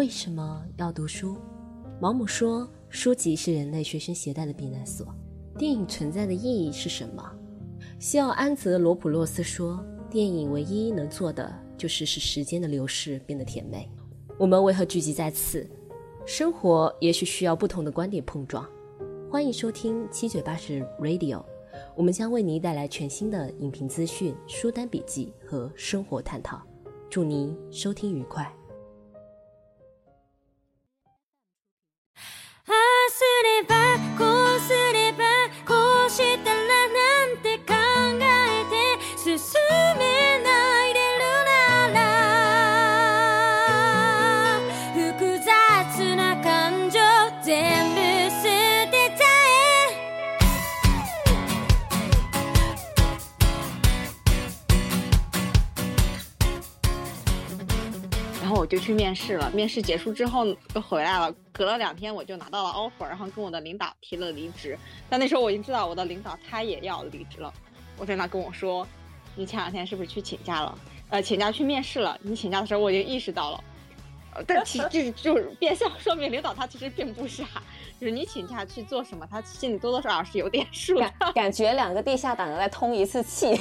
[0.00, 1.36] 为什么要读书？
[2.00, 5.06] 毛姆说，书籍是人类随身携带的避难所。
[5.58, 7.22] 电影存在的意义是什么？
[7.98, 9.78] 西奥安泽罗普洛斯说，
[10.08, 13.90] 电影唯一能做的就是使时间的流逝变得甜美。
[14.38, 15.68] 我们为何聚集在此？
[16.24, 18.66] 生活也许需要不同的观点碰撞。
[19.30, 21.44] 欢迎收听七嘴八舌 Radio，
[21.94, 26.58] 我们将为您带来全新的影评资讯、书单笔记和生活探讨。
[27.10, 28.50] 祝您收听愉快。
[33.20, 35.24] すればこうすれば
[35.68, 36.90] こうしたら
[58.70, 61.34] 就去面试了，面试结束之后就回来了。
[61.52, 64.78] 隔了两天，我就拿到了 offer，然后跟我的领导提了离职。
[65.08, 67.52] 但那时候我已经知道我的领导他也要离职了。
[67.98, 68.86] 我在那跟我说
[69.34, 70.78] ：“你前两天是不是去请假了？
[71.08, 72.16] 呃，请假去面试了。
[72.22, 73.64] 你请假的时候我已经意识到了。
[74.36, 77.44] 呃，但其实就就是变相说明领导他其实并不傻，
[78.00, 81.12] 就是你请假去做什么，他心里多多少少是有点数的。
[81.34, 83.60] 感觉两个地下党在通一次气。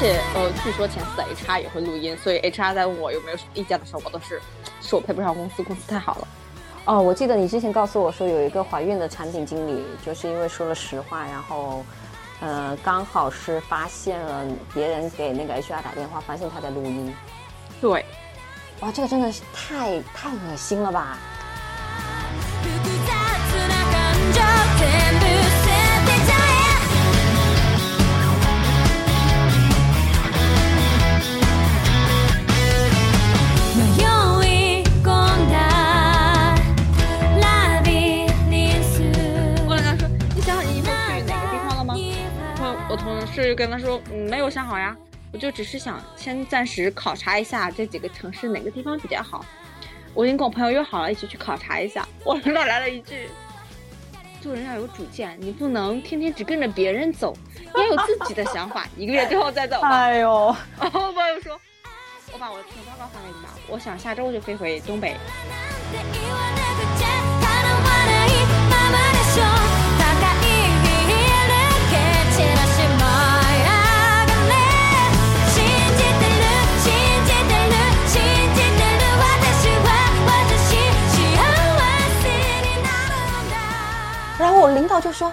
[0.00, 4.40] 且，呃，据说前四的 HR 也会录音，所以 HR 在问我有没有什么意见的时候，我都是
[4.80, 6.28] 说我配不上公司，公司太好了。
[6.86, 11.84] 哦，我记得你之前告诉我说有一个怀孕的产品经理，就是因为说了实话，然后，
[12.40, 17.14] 呃，刚好是发现了别人给那个 HR 打电话，发现他在录音。
[17.78, 18.02] 对，
[18.80, 21.18] 哇，这个真的是太太恶心了吧！
[43.42, 44.96] 是跟他说，嗯，没有想好呀，
[45.32, 49.44] 我就只是想先暂时考察一下这几个城市哪个地方比较好。
[50.12, 52.06] 我已经跟我朋友约好了，一起去考察一下。
[52.24, 53.28] 我领导来了一句
[54.42, 58.88] ：“做人要有主见，你不能天天只跟着别人走，你要有自己的想法。
[58.96, 61.60] 一个月之后再走。”哎呦，然后朋友说
[62.34, 65.14] ：“我把我的评报告发给你吧，我想下周就飞回东北。”
[84.40, 85.28] 然后我领导就说：“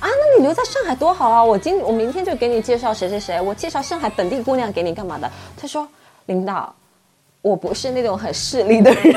[0.00, 1.44] 啊，那你留在上海多好啊！
[1.44, 5.86] 我今我明天就给你介绍谁谁谁，我介绍上海本地姑娘给你干嘛的？”他说
[6.26, 6.74] ：“领导，
[7.42, 9.14] 我不是那种很势利的人。”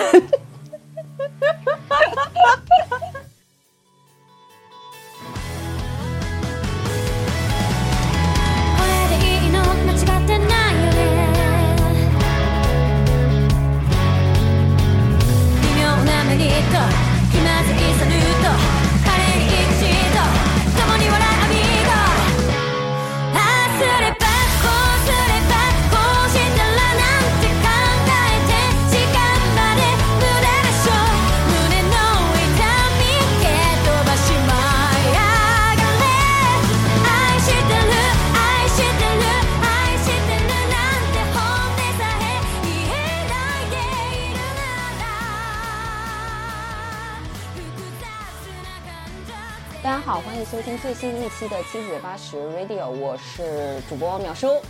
[50.13, 54.61] 收听最新一期的七嘴八十 Radio，我是主播淼叔。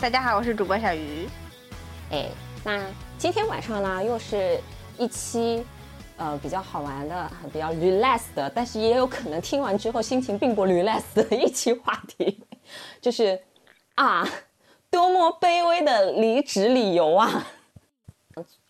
[0.00, 1.28] 大家好，我是主播小鱼。
[2.10, 2.26] 哎，
[2.64, 2.84] 那
[3.18, 4.58] 今天晚上呢，又是
[4.98, 5.64] 一期
[6.16, 12.42] 呃比较好玩的、比较 relax 的，但是也有可能听完之后心情并不 relax 的一期话题，
[13.00, 13.40] 就是
[13.94, 14.28] 啊，
[14.90, 17.46] 多么卑微的离职理由啊！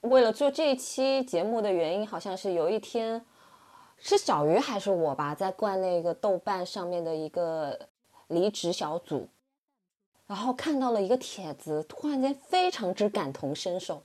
[0.02, 3.25] 为了做这一期节目的原因，好像是有一天。
[4.00, 7.79] 是小鱼还是我吧，在灌那个豆瓣上面的一个
[8.29, 9.29] 离职小组，
[10.27, 14.03] 然后看到了一个帖子，突然间非常之感同身受，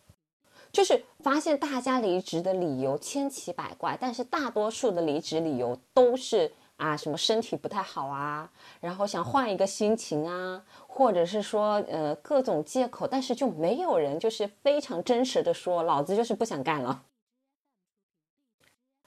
[0.72, 8.52] 就是发现大家离职的理由千奇百怪，但是大多数的离职理由都是啊，什么身体不太好啊，
[8.82, 17.04] 然后想换一个心情啊，或者是说呃各种借口，但是就没有人就是非常真实的说，老子就是不想干了。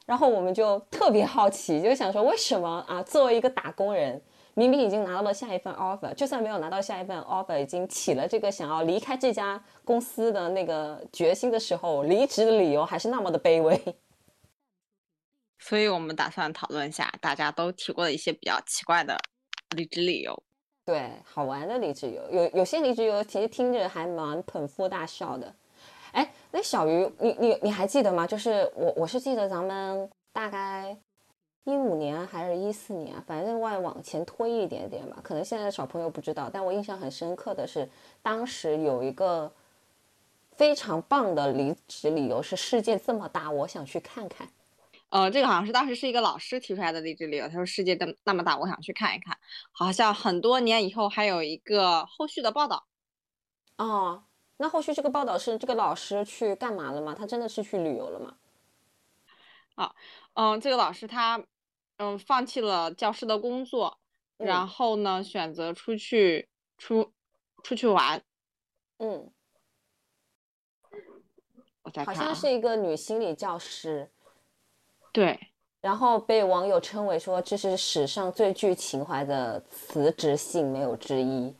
[0.06, 3.02] 然后我们就特别好奇，就想说为什么啊？
[3.02, 4.22] 作为一个打工人，
[4.54, 13.78] 明明已经拿到了下一份 offer，就算没有拿到下一份 offer，已经起了这个想要离开这家公司的那个决心的时候，离职的理由还是那么的卑微。
[15.58, 19.18] 所以我们打算讨论一下大家都提过的一些比较奇怪的
[19.74, 20.40] 离职理由。
[20.84, 25.52] 对，好玩的离职理由，有有些离职理由其实听着还蛮捧腹大笑的。
[26.12, 28.26] 哎，那小鱼，你你你还记得吗？
[28.26, 30.96] 就是我我是记得咱们大概
[31.64, 35.18] 一五年还是一四年，反正外往前推一点点吧。
[35.22, 37.88] 可能现在的小朋友不知道，但我印象很深刻的是，
[38.22, 39.52] 当时有一个
[40.52, 44.48] 非常棒的离职理由是世界这么大，我想去看看。
[45.08, 47.46] 呃，这个好像是当时是一个老师提出来的离职理由。
[47.46, 49.38] 他说：“世界的那么大，我想去看一看。”
[49.70, 52.84] 好像很多年以后还有一个后续的报道。
[53.78, 54.24] 哦，
[54.58, 57.14] 那后续这个报道是这个老师去干嘛了吗？
[57.14, 58.36] 他真的是去旅游了吗？
[59.74, 59.94] 啊，
[60.32, 61.44] 嗯，这个老师他
[61.98, 63.98] 嗯放弃了教师的工作，
[64.38, 66.48] 然后呢选择出去
[66.78, 67.12] 出
[67.62, 68.22] 出去玩。
[68.98, 69.30] 嗯，
[71.82, 74.10] 我再看，好像是一个女心理教师。
[75.12, 75.38] 对，
[75.82, 81.54] 然后被网友称为说这是史上最具情怀的辞职信，没有之一。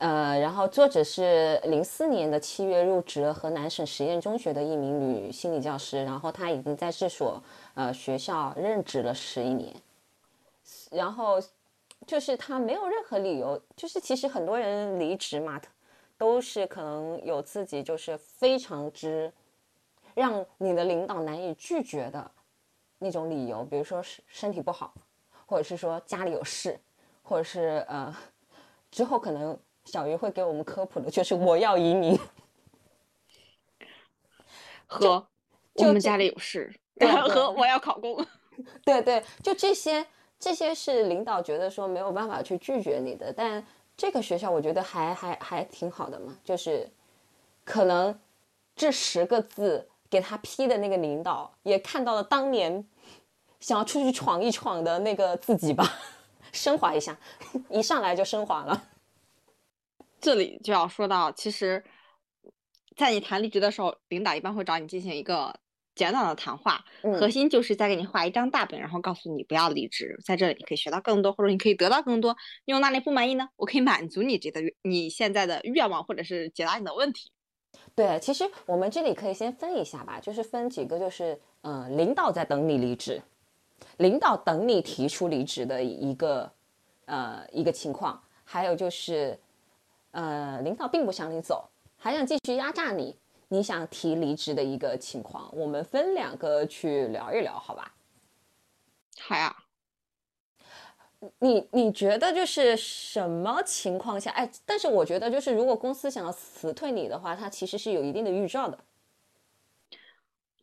[0.00, 7.42] 呃，然后作者是零四年的七月入职河南省实验中学的一名女心理教师，然后她已经在这所
[7.74, 9.74] 呃学校任职了十一年。
[10.90, 11.38] 然后
[12.06, 15.60] 就是她没有任何理由，就是其实很多人离职嘛，
[16.16, 19.30] 都是可能有自己就是非常之
[20.14, 22.30] 让你的领导难以拒绝的。
[23.02, 24.94] 那种理由，比如说是身体不好，
[25.44, 26.80] 或者是说家里有事，
[27.22, 28.14] 或者是呃，
[28.90, 29.58] 之后可能
[29.90, 32.18] 小鱼会给我们科普的，就是我要移民，
[34.86, 35.26] 和
[35.74, 36.72] 我们家里有事，
[37.28, 38.24] 和我要考公，
[38.84, 40.06] 对对，就这些，
[40.38, 43.66] 这些是领导觉得说没有办法去拒绝你的，但
[43.96, 46.88] 这个学校我觉得还还还挺好的嘛，就是
[47.64, 48.18] 可能
[48.76, 49.88] 这十个字。
[50.10, 52.84] 给他批的那个领导也看到了当年
[53.60, 55.88] 想要出去闯一闯的那个自己吧，
[56.50, 57.16] 升华一下，
[57.70, 58.89] 一上来就升华了。
[60.20, 61.82] 这里就要说到，其实，
[62.96, 65.58] 在你谈离职的时候，领导一般会找你进行一个
[65.94, 72.36] 简短的谈话，核心就是在给你画一张大饼，然后告诉你不要离职，在这里你可以学到更多，或者你可以得到更多。
[72.64, 73.48] 你有哪里不满意呢？
[73.56, 77.30] 我可以满足你这个你现在的愿望，或者是解答你的问题。
[77.94, 83.22] 对，其实我们这里可以先分一下吧，就是分几个，就是嗯，领导在等你离职，
[83.98, 86.52] 领导等你提出离职的一个
[87.06, 89.38] 呃一个情况，还有就是
[90.12, 93.16] 呃领导并不想你走，还想继续压榨你，
[93.48, 97.94] 你想提离职的一个情况，我们分两个去聊一聊，好吧？
[99.20, 99.56] 好呀。
[101.38, 104.30] 你你觉得就是什么情况下？
[104.30, 108.78] 哎，但是我觉得就是如果公司想要辞退你的话，它其实是有一定的预兆的。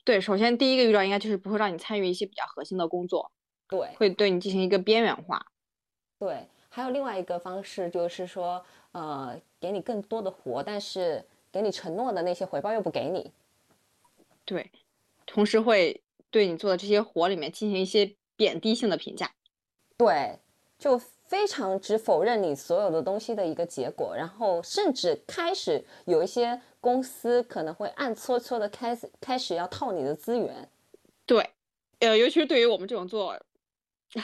[0.03, 3.31] 对，首先第一个预兆应该就是不会让你参与一些比较核心的工作，
[3.67, 5.45] 对，会对你进行一个边缘化。
[6.17, 8.65] 对，还有另外一个方式就是说，
[8.97, 13.31] 呃，给你更多的活，但是给你承诺的那些回报又不给你。
[14.43, 14.71] 对，
[15.25, 16.01] 同时会
[16.31, 19.31] 对你做的这些活里面进行一些贬低性的评价。
[19.97, 20.39] 对。
[20.79, 30.69] 就非常只否认你所有的东西的一个结果，然后甚至开始有一些公司可能会暗搓搓的开始开始要套你的资源。
[31.25, 31.49] 对，
[31.97, 33.35] 呃，尤其是对于我们这种做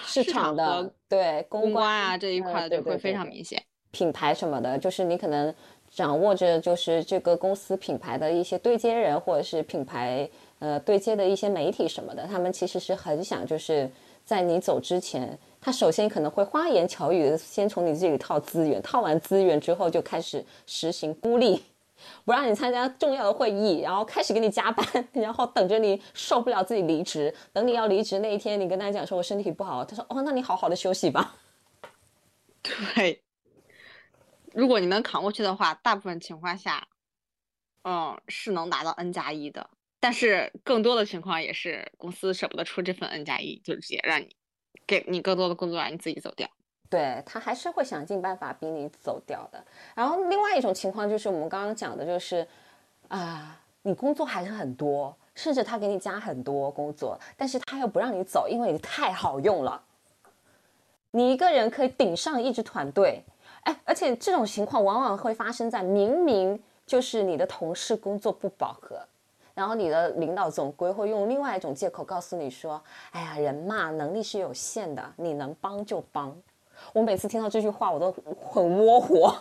[0.04, 3.66] 市场的，对公关啊这一块的，会非常明显。
[3.94, 5.54] 品牌什么的，就是你可能
[5.90, 13.90] 掌握着就是这个公司品牌的一些对接人，或者是品牌呃对接的一些媒体什么的，他们其实是很想就是
[14.26, 15.38] 在你走之前。
[15.62, 21.64] 他首先可能会花言巧语的先从你这里套资源，套完资源之后就开始实行孤立，
[22.26, 27.34] 不让你参加重要的会议，然后开始给你加班，然后等着你受不了自己离职。
[27.54, 31.36] 等你要离职那一天，你跟他讲说我身体不好，他说哦，那你好好的休息吧。
[32.62, 33.22] 对，
[34.54, 36.88] 如果你能扛过去的话，大部分情况下，
[37.84, 39.70] 嗯，是能拿到 N 加一的。
[40.00, 44.36] 但是更多的情况也是公司舍不得出这份 N 加一，就直接让你。
[44.86, 46.50] 给你更多的工作，让你自己走掉。
[46.90, 49.66] 对他还是会想尽办法逼你走掉的。
[49.96, 52.46] 然后另外一种情况就是我们刚刚讲的，就是
[53.08, 59.82] 啊，你工作还是很多，甚至他给你加很多工作，但是他又不让你走，因为你太好用了。
[61.12, 63.24] 你一个人可以顶上一支团队，
[63.64, 69.00] 哎，而且这种情况往往会发生在明明就是你的同事工作不饱和，
[69.54, 76.36] 然后你的领导总归会用另外一种借口告诉你说：“哎呀，人嘛，能力是有限的，你能帮就帮。”
[76.92, 78.12] 我每次听到这句话，我都
[78.52, 79.34] 很窝火。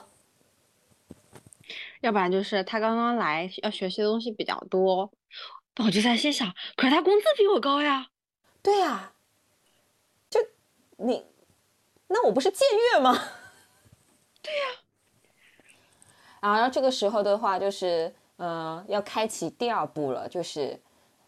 [2.00, 5.10] 要不然就是他刚刚来，要学习的东西比较多，
[5.78, 8.08] 我就在心想，可是他工资比我高呀。
[8.62, 9.12] 对呀，
[10.30, 10.38] 就
[10.98, 11.24] 你，
[12.06, 12.60] 那我不是僭
[12.92, 13.18] 越吗？
[14.42, 14.66] 对呀。
[16.40, 20.78] 然后这个时候的话，就是呃，要开启第二步了，就是。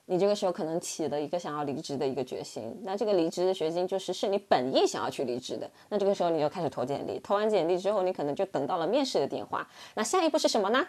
[0.07, 10.87] 你这个时候可能起了一个想要离职的一个决心，那这个离职的决心就是是你本意想要去离职的，那这个时候你就开始投简历，投完简历之后，你可能就等到了面试的电话，那下一步是什么呢？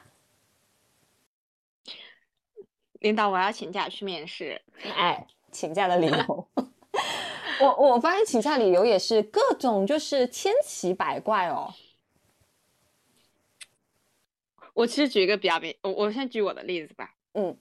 [3.00, 4.62] 领导，我要请假去面试。
[4.84, 6.48] 哎，请假的理由，
[7.62, 11.74] 我我发现请假理由也是各种就是千奇百怪哦。
[14.76, 17.16] 我其实举一个比较明，我我先举我的例子吧。
[17.34, 17.58] 嗯。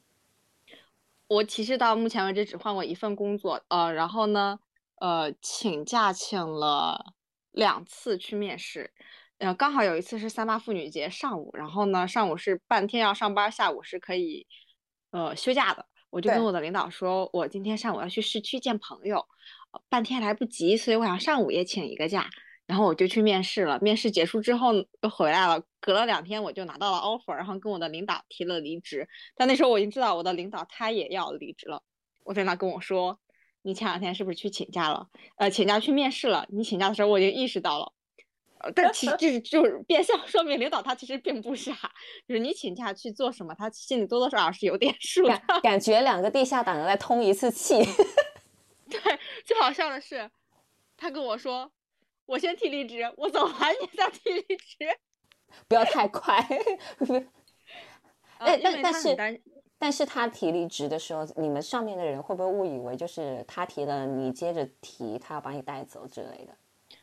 [1.26, 4.61] 我其实到目前为止只换过一份工作，呃，然后呢，
[5.00, 7.14] 呃，请假请了
[7.50, 8.92] 两次去面试，
[9.38, 14.47] 呃，刚好有一次是三八妇女节上午，然后呢，上午是半天要上班，下午是可以，
[15.12, 15.87] 呃，休假的。
[16.11, 19.26] 我就跟我的领导说，我今天上午要去市区见朋友，
[19.88, 22.28] 半天来不及，所以我想上午也请一个假。
[22.66, 29.06] 然后我就去面试了，面试结束之后又回来了，隔了两天我就拿到了 offer，然后跟我的领导提了离职。
[29.37, 31.83] 但那时候我已经知道我的领导他也要离职了，
[32.25, 33.18] 我在那跟我说
[33.61, 35.09] ：“你前两天是不是去请假了？
[35.37, 36.47] 呃，请假去面试了。
[36.49, 37.92] 你请假的时候我已经意识到了，
[38.61, 41.75] 呃，但其实就是 就是变相说明领导他其实并不傻，
[42.26, 45.38] 就是你请假去做什么，他心里多多少少是有点数的。
[45.62, 47.75] 感觉两个地下党在通一次气。
[48.88, 49.00] 对，
[49.44, 50.30] 最好笑的是，
[50.97, 51.71] 他跟我说。
[52.26, 54.76] 我先提离职，我走完你再提离职，
[55.69, 56.37] 不要太快。
[58.38, 59.43] 哎，但但是
[59.78, 66.57] 但是他提离职的时候，你们上面的人会不会误以为就是他提了，你接着提，他要把你带走之类的？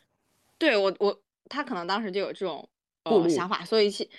[0.58, 2.68] 对我我他可能当时就有这种
[3.04, 4.10] 呃想法，所以其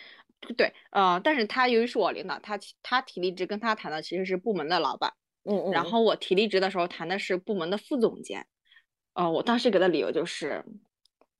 [0.57, 8.47] 对呃，但是他由于是我领导，他他提离职跟他谈的其实是部门的老板，嗯嗯，然后我提离职的时候谈的是部门的副总监，
[9.13, 10.63] 呃，我当时给的理由就是。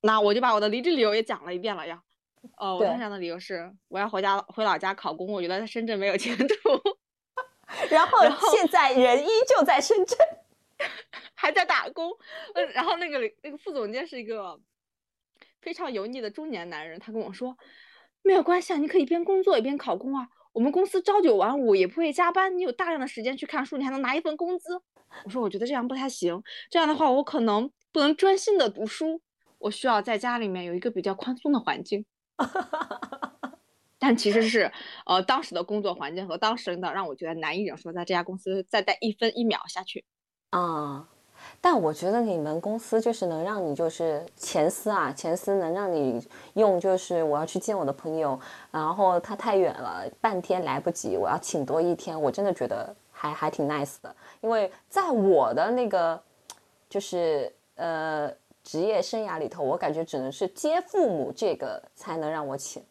[0.04, 2.00] 那我就把我的离职理由也讲了一遍了呀。
[2.58, 6.54] 哦，我当时的理由是我要回家回老家考公，我觉得在深圳没有前途。
[7.90, 8.18] 然后
[8.52, 10.18] 现在人依旧在深圳，
[11.34, 12.10] 还在打工。
[12.54, 14.60] 嗯，然后那个那个副总监是一个
[15.62, 17.56] 非常油腻的中年男人，他跟我说
[18.22, 20.28] 没有关系啊，你可以边工作一边考公啊。
[20.52, 24.80] 我们公司朝九晚五，也不会加班，你有大量的时间去看书，你还能拿一份工资。
[25.24, 29.22] 我说我觉得这样不太行，这样的话我可能不能专心的读书。
[29.64, 32.04] 我需要在家里面有一个比较宽松的环境，
[33.98, 34.70] 但其实是，
[35.06, 40.04] 呃，当时的工作环境和当时领导让我觉得难以忍受，在这家公司再待一分一秒下去。
[40.50, 41.08] 啊，
[41.62, 46.22] 但我觉得你们公司就是能让你就是前司啊，前司能让你
[46.56, 48.38] 用，就是我要去见我的朋友，
[48.70, 56.22] 然后他太远了，半天来不及，我要请多一天，我真的觉得还还挺 nice 的，因为在我的那个
[56.90, 58.30] 就是呃。
[58.64, 62.82] 职业生涯里头，我感觉只能是接父母这个才能让我请。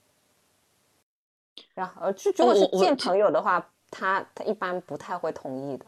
[1.73, 5.85] 然后，呃，如果是见朋友的话，他他一般不太会同意的。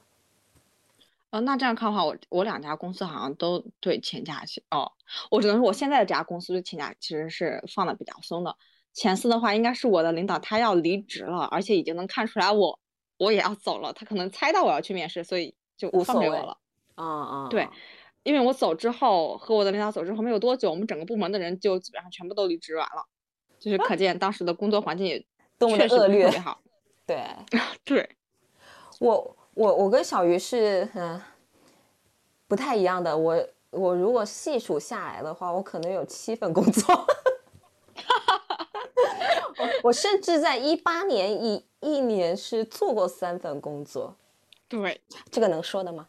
[1.30, 4.92] 呃，那这样看的话，我我两家公司好像都对请假哦，
[5.30, 8.56] 我只能说我现在的这家公司对请假其实是放的比较松的。
[8.94, 12.80] 前四的话，应该是我的领导他要离职了，而且已经能看出来我
[13.18, 16.58] 我也要走了，他可能猜到我要去面试，所以就放给我了。
[16.96, 17.68] 啊啊，对。
[18.26, 23.06] 因为我走之后，和我的领导走之后没有多久，我们整个部门的人就基本上全部都离职完了，
[23.60, 25.24] 就是可见当时的工作环境也
[25.60, 26.28] 多么的恶劣。
[26.40, 26.60] 好，
[27.06, 27.24] 对
[27.86, 28.10] 对，
[29.00, 31.22] 我我我跟小鱼是嗯
[32.48, 33.16] 不太一样的。
[33.16, 37.08] 我我如果细数下来的话，我可能有七份工作。
[39.58, 44.18] 我 我甚至在一八年一一年是做过三份工作。
[44.68, 46.08] 对，这个能说的吗？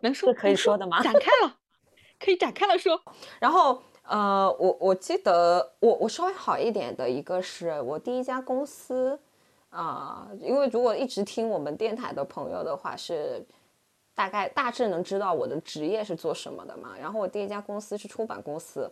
[0.00, 1.02] 能说可以说的吗？
[1.02, 1.56] 展开了，
[2.18, 3.00] 可以展开了说。
[3.38, 9.18] 然后，呃，我我记得我我稍微好一点的一个是我第一家公司
[9.70, 13.44] 啊，因为如果一直听我们电台的朋友的话，是
[14.14, 16.94] 大概大致能知道我的职业是做什么的嘛。
[17.00, 18.90] 然后我第一家公司是出版公司，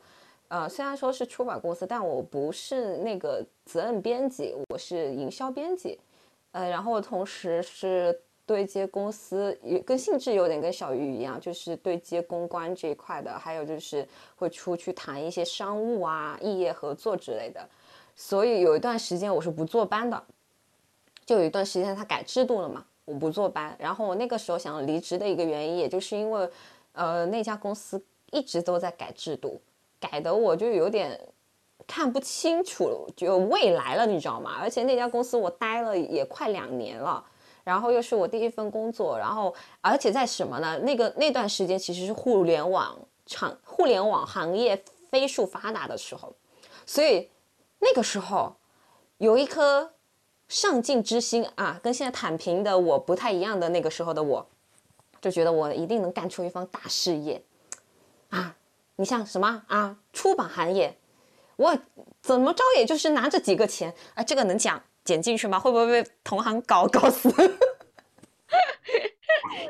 [0.48, 5.98] 呃，虽然说是出版公司，但我不是那个责任编辑，我是营销编辑，
[6.52, 17.68] 呃，然后同时是对接公司，也跟性质有点跟小鱼一样，就是对接公关这一块的，还有就是会出去谈一些商务啊、异业合作之类的。
[18.16, 20.24] 所以有一段时间我是不坐班的，
[21.26, 23.76] 就有一段时间他改制度了嘛，我不坐班。
[23.78, 26.48] 然后我那个时候想离职的一个原因，也就是因为，
[26.92, 28.02] 呃，那家公司
[28.32, 29.60] 一直都在改制度，
[30.00, 31.20] 改的我就有点
[31.86, 34.56] 看不清楚就未来了，你知道吗？
[34.58, 37.24] 而且那家公司我待了也快两年了，
[37.68, 40.78] 然后又是我第一份工作，然后而且在什么呢？
[40.78, 46.32] 那个那段时间其实是互联网厂、互联网行业飞速发达的时候，
[46.86, 47.28] 所以。
[47.80, 48.56] 那个时候，
[49.18, 49.92] 有一颗
[50.48, 53.68] 上进之心啊，跟现在躺平的我不太一样的。
[53.68, 54.44] 那个时候的我，
[55.20, 57.40] 就觉得我一定能干出一番大事业
[58.30, 58.56] 啊！
[58.96, 59.96] 你像什么啊？
[60.12, 60.98] 出版行业，
[61.54, 61.78] 我
[62.20, 65.58] 怎么着也就是拿这几个钱啊，这个能讲剪进去吗？
[65.58, 67.30] 会不会被同行搞搞死？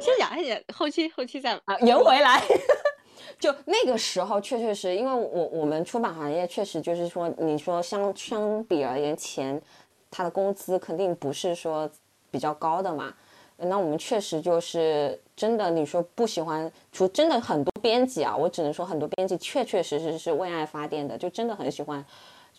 [0.01, 2.43] 先讲一点，后期后期再啊圆回来。
[3.39, 9.63] 就那个时候，确确实，因为我我们出版行业确实就是说，你说相相比而言，钱，
[10.11, 11.89] 他的工资肯定不是说
[12.33, 13.15] 比较高的嘛。
[13.59, 22.05] 那我们确实就是真的，你说不喜欢，除真的很多编辑啊，我只能说很多编辑确确实实是为爱发电的，就真的很喜欢，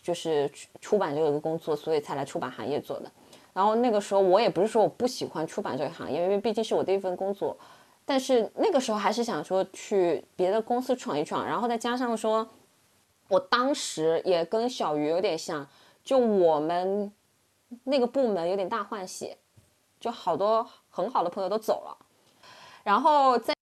[0.02, 3.10] 就是出版这个工作，所以才来出版行业做的。
[3.52, 7.56] 然后那个时候，我也不是说我不喜欢出版这个行业，因为毕竟是我第一份工作。
[8.06, 12.48] 但是那个时候还是想说去别的公司闯一闯，然后再加上说，
[13.28, 15.66] 我当时也跟小鱼有点像，
[16.02, 17.12] 就我们
[17.84, 19.36] 那个部门有点大换血，
[20.00, 21.96] 就好多很好的朋友都走了，
[22.82, 23.54] 然后在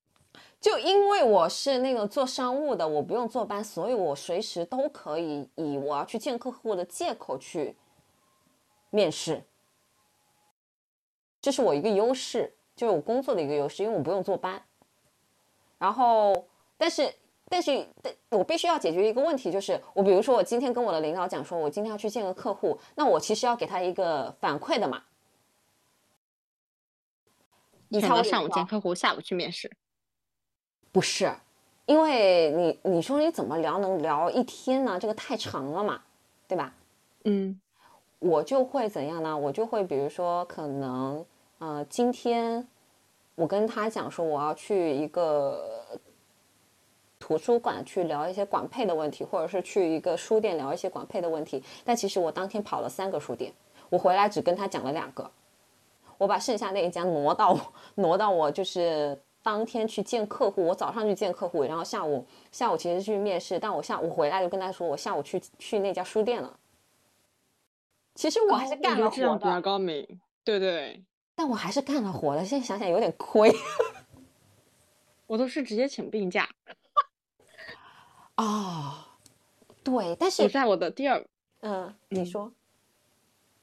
[0.60, 7.76] 就因为我是那个做商务的，我不用坐班，所以我随时都可以以我要去见客户的借口去
[8.90, 9.44] 面试，
[11.40, 12.54] 这是我一个优势。
[12.78, 14.62] 就是我工作的一个优势，因为我不用坐班。
[15.78, 17.12] 然后，但是，
[17.48, 25.02] 但是，但我必须要解决一个问题，就是我比如说，我今天跟我的领导讲说，我今天要去见个客户，那我其实要给他一个反馈的嘛。
[27.88, 29.68] 你才上午见客户，下午去面试？
[30.92, 31.32] 不是，
[31.86, 34.98] 因为你你说你怎么聊能聊一天呢？
[34.98, 36.00] 这个太长了嘛，
[36.46, 36.74] 对吧？
[37.24, 37.60] 嗯，
[38.18, 39.36] 我就会怎样呢？
[39.36, 41.24] 我就会比如说可能。
[41.60, 42.64] 呃，今天
[43.34, 45.84] 我跟他讲说我要去一个
[47.18, 51.60] 图书馆去聊一些管配的问题，或者是去一个书店聊一些管配的问题。
[51.84, 53.52] 但其实我当天跑了三个书店，
[53.90, 55.28] 我回来只跟他讲了两个，
[56.16, 57.58] 我把剩下那一家挪到
[57.96, 60.66] 挪到我就是当天去见客户。
[60.66, 66.58] 我早上去见客户，然后下午下午其实去面试，但我下午回来就跟他说我下午去去那家书店了。
[68.14, 71.04] 其实我还是干了活的，比较高明，对对。
[71.34, 73.52] 但我还是干了活的，现在想想有点亏。
[75.28, 76.48] 我都是直接请病假。
[78.36, 79.04] 哦，
[79.84, 81.24] 对，但是我在我的第二，
[81.60, 82.52] 嗯，你说，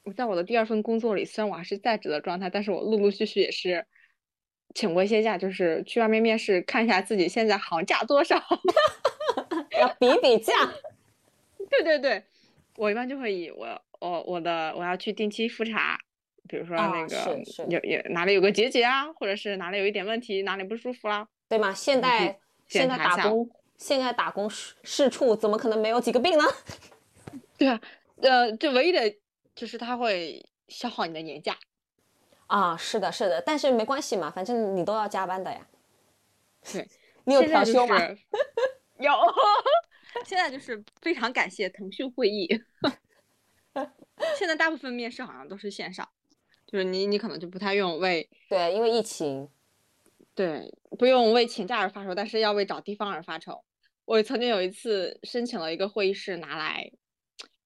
[0.03, 3.85] 我在我的第二份工作里，虽然我还是在职的状态，但是我陆陆续续也是
[4.75, 8.35] 请过一些假，就是去外面面试，看一下自己现在行价多少，
[9.79, 10.53] 要比比价。
[11.69, 12.23] 对对对，
[12.75, 15.97] 我一般就会以我我我的我要去定期复查。
[16.47, 21.73] 比如说那个有有哪里有个结节啊，或者是哪里有一点问题，哪里不舒服啦，对吗？
[21.73, 26.43] 现在现在打工，现在打工是是处，怎么可能没有几个病呢？
[27.57, 27.81] 对啊，
[28.21, 29.11] 呃，就唯一的
[29.55, 31.57] 就是他会消耗你的年假
[32.47, 35.67] 啊，是的，是的，但是没关系嘛，反正你都要加班的呀。
[36.71, 36.87] 对，
[37.25, 37.97] 你有调休吗？
[38.99, 39.11] 有，
[40.25, 42.47] 现在就是非常感谢腾讯会议，
[44.37, 46.07] 现在大部分面试好像都是线上。
[46.65, 49.47] 就是你，你可能就不太用为对，因为疫情，
[50.33, 53.63] 对，不用为请假而发愁，但是要为找地方而发愁。
[54.05, 56.91] 我曾经有一次申请了一个会议室拿来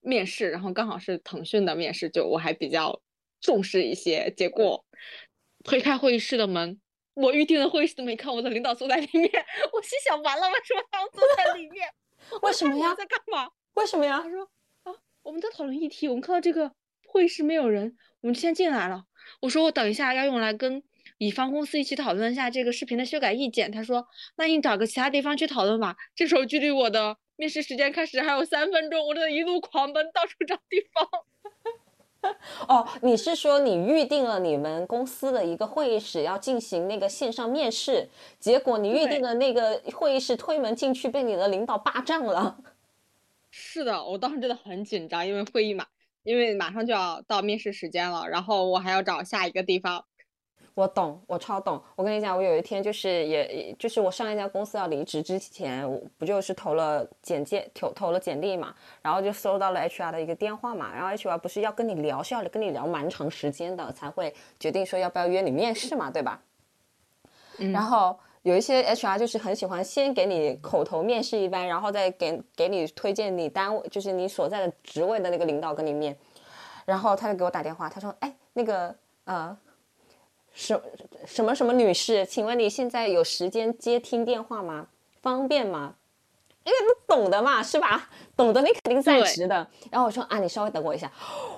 [0.02, 3.02] 面试，然后刚好是腾讯的面试，就我还比较
[3.41, 4.34] 重视一些。
[4.36, 4.86] 结果
[5.63, 6.80] 推开会议室的门，
[7.13, 9.30] 我预定的会议室都没看，我的领导坐在里面。
[9.73, 11.88] 我心想，完了，为什么他要坐在里面？
[12.43, 12.93] 为什么呀？
[12.95, 13.49] 在干嘛？
[13.73, 14.19] 为什么呀？
[14.21, 14.43] 他说
[14.84, 16.71] 啊，我们在讨论议题，我们看到这个
[17.08, 17.97] 会议室没有人。
[18.21, 19.06] 我们先进来了，
[19.41, 20.84] 我说我等一下要用来跟
[21.17, 23.71] 乙方公司一起讨论一下这个视频的修改意见。
[23.71, 25.95] 他说，那你找个其他地方去讨论吧。
[26.13, 31.08] 这时候距离我的面试时间开始还有三分钟，我真的一路狂奔，到处找地方。
[32.67, 42.58] 哦，你是说你预定了你们公司的一个会议室要进行那个线上面试，结果你预定的那个会议室推门进去被你的领导霸占了？
[43.51, 45.86] 是的，我当时真的很紧张，因为会议嘛。
[46.23, 50.05] 因为马上就要到面试时间了，然后我还要找下一个地方。
[50.80, 51.82] 我懂，我超懂。
[51.98, 55.86] 我跟你讲，我有一天就是也就是我上一家公司要离职之前，
[56.18, 66.42] 不就是投了简介，投投了简历嘛，然后就收到了 HR 的一个电话嘛，然后 HR 不是要跟你聊，是要跟你聊蛮长时间的，才会决定说要不要约你面试嘛，对吧？
[67.58, 76.15] 然后有一些 HR 就是很喜欢先给你口头面试一番，然后再给给你推荐你单位，就是你所在的职位的那个领导跟你面，
[76.86, 79.58] 然后他就给我打电话，他说，哎，那个呃。
[80.60, 80.82] 什
[81.26, 84.88] 什么什么女士，请问你现在有时间接听电话吗？
[85.22, 85.95] 方便吗？
[86.65, 88.10] 因为懂的嘛，是吧？
[88.36, 89.65] 懂得你肯定在职的。
[89.89, 91.10] 然后我说啊，你稍微等我一下，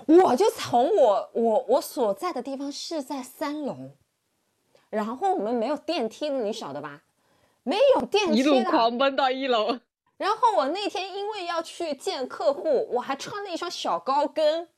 [0.05, 3.75] 我就从我我我所在的地方是在三楼，
[4.91, 7.01] 然后我们没有电梯的，你晓得吧？
[7.63, 9.79] 没有电梯，一路狂奔到一楼。
[10.17, 14.69] 然后我那天因为要去见客户，我还穿了一双小高跟，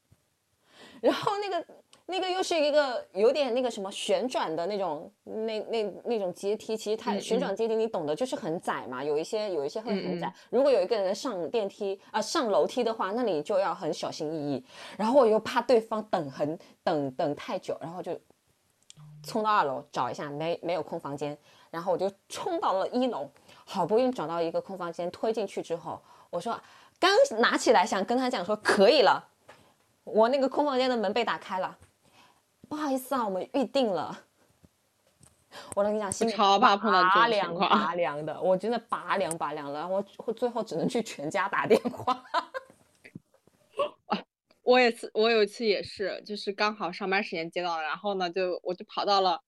[1.01, 1.65] 然后那个。
[2.13, 10.31] 那个又是一个有点那个什么旋转的那种，那那那种阶梯，其实它旋转阶梯你懂的，就是很窄嘛，有一些有一些会很窄。
[10.51, 14.63] 如果有一个人上电梯啊上楼梯的话，那你就要很小心翼翼。
[14.95, 18.15] 然后我又怕对方等很等等太久，然后就
[19.23, 21.35] 冲到二楼找一下，没没有空房间，
[21.71, 23.27] 然后我就冲到了一楼，
[23.65, 25.99] 好不容易找到一个空房间，推进去之后，
[26.29, 26.55] 我说
[26.99, 29.29] 刚拿起来想跟他讲说可以了，
[30.03, 31.75] 我那个空房间的门被打开了。
[32.67, 34.25] 不好意思啊，我们预定了。
[35.75, 42.23] 我跟你讲，心超怕碰到拔凉拔凉的，我真的拔凉拔凉了，我我最后只能去全家打电话。
[44.63, 49.41] 我也是，我有一次也是，就是刚好上班时间接到了，然后呢，就我就跑到了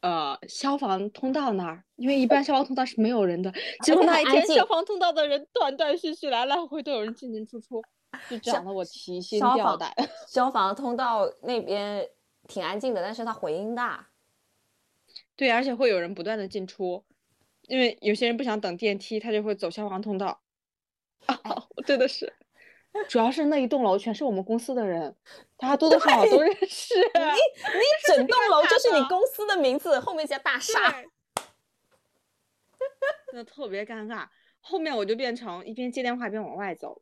[0.00, 3.52] 呃消防通道那儿，因为一般消防通道是没有人的。
[3.84, 7.80] 结果那一天消防通道的人断断续续，来来回回都有人进进出出，
[8.28, 9.94] 就讲的我提心吊胆。
[10.26, 12.08] 消防通道那边。
[12.52, 14.10] 挺安静的，但是它回音大。
[15.34, 17.02] 对，而且会有人不断的进出，
[17.62, 20.42] 因为有些人不想等电梯，他就会走消防通道。
[21.24, 21.38] 啊，
[21.86, 22.30] 真的是，
[23.08, 25.16] 主要是那一栋楼全是我们公司的人，
[25.56, 26.94] 大家多多少少都认 识。
[26.94, 31.02] 你你整栋楼就是你公司的名字，后面加大厦。
[33.28, 34.28] 真的特别尴尬，
[34.60, 37.00] 后面我就变成一边接电话一边往外走。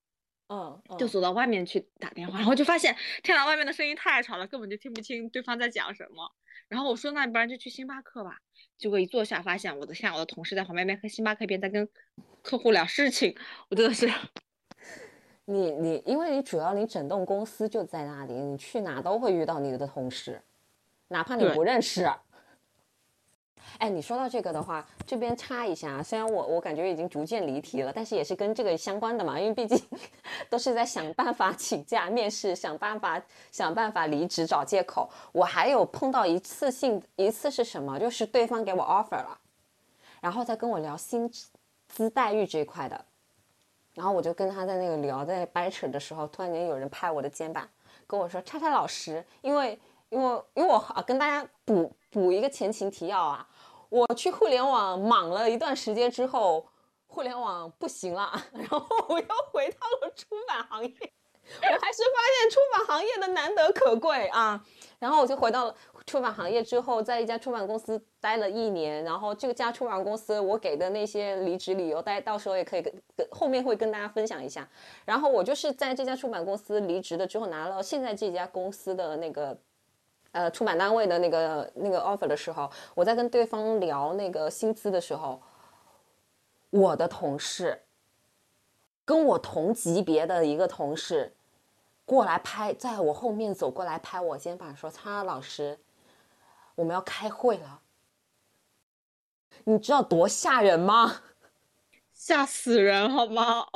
[0.53, 6.33] 嗯，就走到外面去打电话，然后就发现天呐，外面的声音太吵了，根本就听不清对方在讲什么。
[6.67, 8.39] 然后我说那不然就去星巴克吧。
[8.77, 11.89] 结果一坐下，发现我的现在我的同事在旁边边喝星巴克边在跟
[12.43, 13.37] 客户聊事情。
[13.69, 14.11] 我真的是，
[15.47, 20.43] 你你，因为你主要你整栋公司就在那里，你去哪都会遇到你的同事，
[21.09, 22.11] 哪怕你不认识。
[23.79, 29.81] 哎，你说到这个的话，这边插一下，虽然我我感觉已经逐渐离题了，但是也是跟这个相关的嘛，因为毕竟
[30.51, 35.09] 都是在想办法 请假面试，想办法想办法离职找借口。
[35.33, 37.99] 我还有碰到一次性一次是什么？
[37.99, 39.39] 就是对方给我 offer 了，
[40.21, 41.31] 然后再跟我聊薪
[41.89, 43.03] 资待遇这一块的，
[43.95, 47.67] 然后我就跟他在那个聊，在掰扯的时候，突然间有人拍我的肩膀，
[48.07, 49.79] 跟我说：“叉叉老师，因为
[50.11, 53.47] 因为因为我啊，跟大家补补一个前情提要啊。”
[53.91, 56.67] 我去互联网莽了一段时间之后，
[57.07, 60.95] 互联网不行了， 然后我又回到了出版行业。
[61.63, 64.65] 我还是发现出版行业的难得可贵啊，
[65.01, 65.75] 然后我就回到了
[66.07, 72.93] 出版行业之后，在一家出版公司待了一年，然后这个家出版公司我给的那些离职理由，大家到时候也可以跟
[73.33, 74.69] 后面会跟大家分享一下。
[75.05, 79.59] 然后我就是在这家出版公司离职了之后，拿了现在这家公司的那个。
[80.33, 85.43] 呃，出版单位的那个那个 offer 的时候，我在跟对方聊那个薪资的时候，
[86.71, 87.83] 我的同事
[89.05, 91.35] 跟我同级别的一个同事
[92.05, 95.81] 过来拍，在我后面走过来拍我肩膀说：“苍老师，
[96.77, 97.81] 我们要开会了。”
[99.65, 101.23] 你知道多吓人吗？
[102.15, 103.67] 吓死人好吗？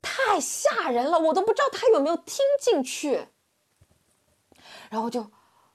[0.00, 3.26] 太吓人了，我都不知道他有没有听进去，
[4.90, 5.28] 然后就。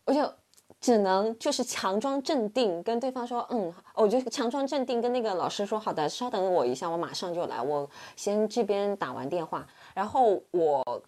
[0.06, 0.34] 我就
[0.82, 11.02] 只能就是强装镇定，跟对方说，嗯，我就强装镇定，跟那个老师说，好的，稍等我一下，我马上就来，我先这边打完电话，然后我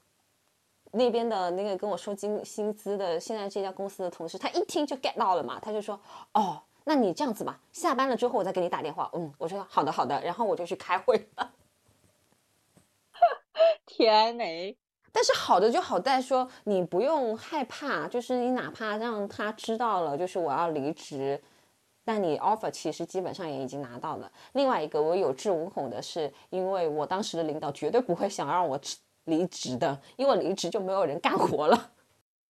[0.91, 5.99] 那边的那个跟我说金薪资的，现在这家公司的同事，他一听就 get 到了嘛，他就说，
[6.33, 11.51] 哦，那你这样子吧，下班了之后我再给你打电话，嗯，我说好的好的，然后我就去开会了，
[13.85, 14.77] 天哪！
[15.17, 21.41] 但是好的就好在说你不用害怕，就是你哪怕让他知道了，就是我要离职，
[22.03, 24.29] 但你 offer 其实基本上也已经拿到了。
[24.51, 28.77] 另外一个我有恃无恐的是，因为我当时的领导绝对不会想让我
[29.23, 31.91] 离职的，因为离职就没有人干活了。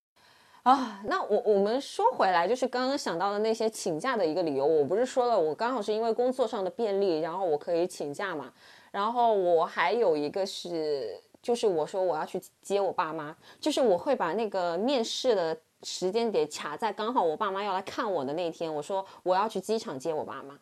[0.64, 8.52] 啊，那我我们说回来，就是刚刚想到的那些请假的一个理由，我不是说了，我刚好是因为工作上的便利，然后我可以请假嘛。
[8.90, 20.58] 然后我还有一个是，就是我说我要去接我爸妈，就是我会把那个面试的时间点卡在刚好我爸妈要来看我的那天，我说我要去机场接我爸妈，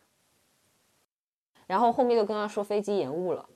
[1.65, 3.49] 然后后面就跟他说飞机延误了。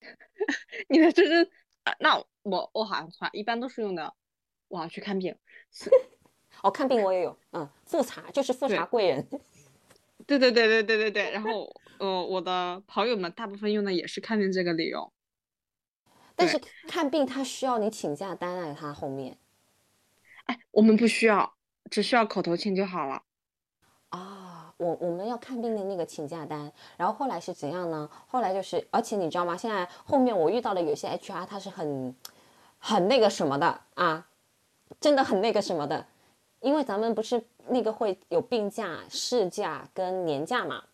[0.90, 1.50] 你的这是
[1.84, 1.96] 啊？
[1.98, 4.12] 那我我好像从来一般都是用的，
[4.68, 5.34] 我要去看病。
[6.62, 9.26] 哦，看病我也有，嗯，复查就是复查贵人。
[10.26, 11.30] 对对对对对对对。
[11.30, 15.10] 然后呃，我的朋友们大部分用的也是看病这个理由。
[16.38, 19.36] 但是看病他需要你请假单在他后面。
[20.44, 21.52] 哎，我们不需要，
[21.90, 23.22] 只需要口头请就好了。
[24.10, 28.08] 啊，我我们要看病的那个请假单，然后后来是怎样呢？
[28.28, 29.56] 后来就是，而且你知道吗？
[29.56, 32.14] 现在后面我遇到的有些 HR 他是很
[32.78, 34.28] 很那个什么的啊，
[35.00, 36.06] 真的很那个什么的，
[36.60, 40.84] 因为咱们不是那个会有病假、事假跟年假嘛，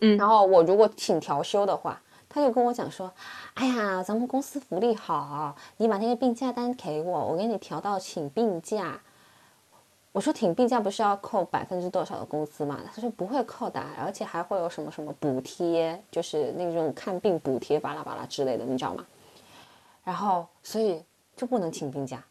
[0.00, 2.02] 嗯，然后我如果请调休的话，
[2.34, 3.12] 他就跟我讲说，
[3.54, 8.98] 哎呀，咱们公司福利好，你把那个病假单给我，我给你调到请病假。
[10.12, 12.80] 我说请病假不是要扣百分之多少的工资嘛？
[12.94, 19.04] 他说不会扣的，而且还会有什么什么补贴，就是那种看病补贴巴拉巴拉之类的，你知道吗？
[20.02, 21.02] 然后所以
[21.36, 22.24] 就不能请病假，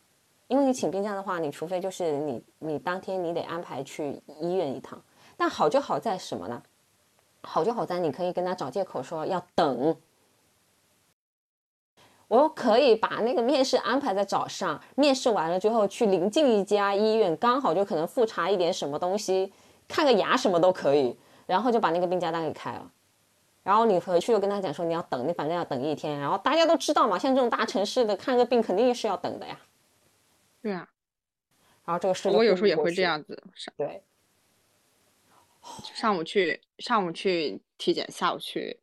[0.48, 5.00] 因为你请病假的话，你除非就是你你当天你得安排去医院一趟。
[5.38, 6.62] 但好就好在什么呢？
[7.44, 9.96] 好就好在你可以跟他找借口说要等。
[12.28, 19.52] 我可以把那个面试安排在早上，面试完了之后去临近一家医院，刚好就可能复查一点什么东西，
[19.88, 22.90] 看个牙什么都可以，然后就把那个病假单给开了。
[23.64, 26.18] 然后你回去又跟他讲说你要等，你反正要等一天。
[26.20, 29.60] 然后大家都知道嘛，像这种大城市的看个病肯定是要等的呀。
[30.62, 30.88] 对啊。
[31.84, 33.44] 然后这个事我有时候也会这样子。
[33.76, 34.02] 对。
[35.94, 38.80] 上午去上午去体检，下午去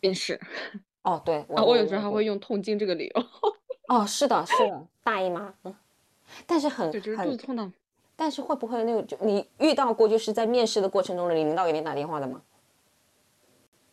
[0.00, 0.40] 面试。
[1.02, 3.26] 哦，对，啊，我有时候还会用痛经这个理由。
[3.88, 5.74] 哦，是的，是的，大姨妈，嗯，
[6.46, 7.72] 但是很就是肚子痛的。
[8.16, 12.42] 但是会不会那个就你遇到过就是在面试的过程中的领导给你打电话的吗？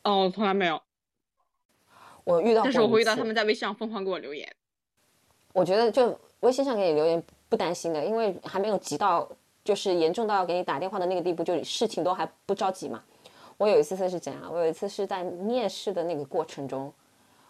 [0.04, 0.82] 哦，从来没有。
[2.26, 4.54] 我遇到，但是我会遇到他们在微信上疯狂给我留言。
[5.54, 9.30] 我觉得就微信上给你留言不担心的，因为还没有急到
[9.68, 13.04] 就是严重到要给你打电话的那个地步，就事情都还不着急嘛。
[13.58, 14.44] 我有一次是怎样？
[14.50, 16.94] 我有一次是在面试的那个过程中，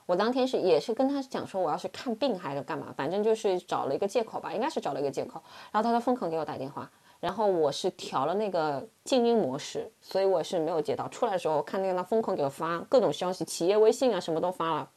[0.07, 5.39] 我当天是也是跟他讲说我要去看病还是干嘛，反正就是找了一个借口吧，应该是找了一个借口。
[5.71, 11.07] 然后他就疯狂给我打电话，然后我是调了那个静音模式，所以我是没有接到。
[11.09, 14.89] 出来的时候看那个他疯狂给我发各种消息，企业微信啊什么都发了，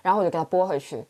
[0.00, 1.04] 然后我就给他拨回去。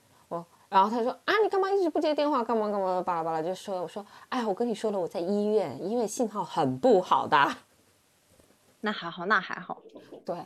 [0.71, 2.45] 我然后他说啊你干嘛一直不接电话？
[2.45, 7.37] 干嘛干嘛巴拉巴拉就说我说哎我跟你说了我在医院，医院信号很不好的。
[8.81, 9.79] 那还好，那还好，
[10.25, 10.37] 对，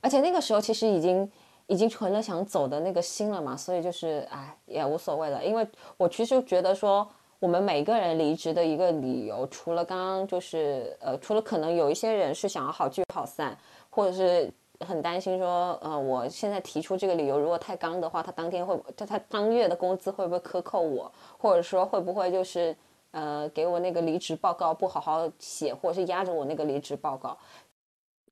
[0.00, 1.30] 而且那个时候其实已经
[1.66, 5.66] 已经存了想走的那个心了嘛，所以就是哎也无所谓了，因为
[5.98, 7.06] 我其实觉得说
[7.38, 13.54] 我们每个人离职的一个理由，除了刚刚就是呃，除了可能有一些人是想要好聚好散，
[13.90, 14.50] 或者是
[14.80, 22.76] 很担心说呃，我现在提出这个理由如果太刚的话，他当天会他他当月的工资会不会克扣我，或者说会不会就是
[23.12, 27.36] 呃给我那个离职报告不好好写，或者是压着我那个离职报告。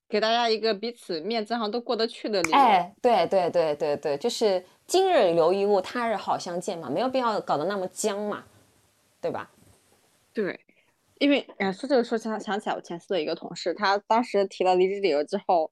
[0.06, 2.56] 给大家一个彼此面子上都过得去的理由。
[2.56, 8.44] 哎，对对对对对，就是今日留一物，他日好相见嘛，没有必要搞得那么僵嘛，
[9.20, 9.50] 对吧？
[10.32, 10.60] 对，
[11.18, 15.70] 因为哎，说这个说想想起来，我前司的一个同事，他当时提了离职理由之后，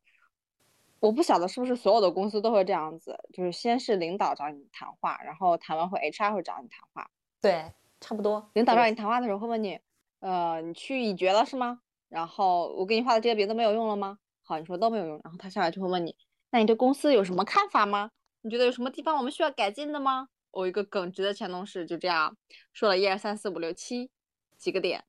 [1.03, 7.11] 我不晓得是不是所有的公司都会这样子，就是先是领导找你谈话，然后谈完会 HR 会找你谈话。
[7.41, 8.49] 对，差不多。
[8.55, 9.81] 领导找你谈话的时候会问你，
[10.21, 11.81] 呃，你去已决了是吗？
[12.09, 14.19] 然后我给你画的这些别的没有用了吗？
[14.45, 16.15] 好，你说都没有用，然后他下来就会问你，
[16.51, 18.13] 那你对公司有什么看法吗？
[18.43, 20.29] 你觉得有什么地方我们需要改进的吗？
[20.53, 22.37] 我一个耿直的前同事就这样
[22.73, 24.09] 说了一二三四五六七
[24.57, 25.03] 几个点，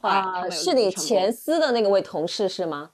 [0.00, 2.90] 啊，是你前司的那个位同事是吗？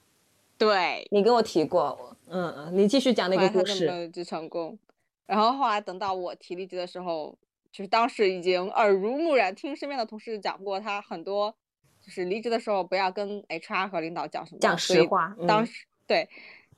[0.59, 4.09] 对，你跟我提过，嗯嗯，你继续讲那个故事。
[4.11, 4.79] 就成功，
[5.27, 7.39] 然后后来等到我提离职的时候，
[7.71, 11.55] 就是当时已经耳濡目染，听身边的同事讲过他很多。
[12.01, 15.35] 就是离职的时候不要跟 HR 和领导讲什么，讲实话。
[15.49, 16.29] 当时对，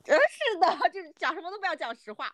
[0.01, 2.33] 真是的， 就是讲什么都不要讲实话。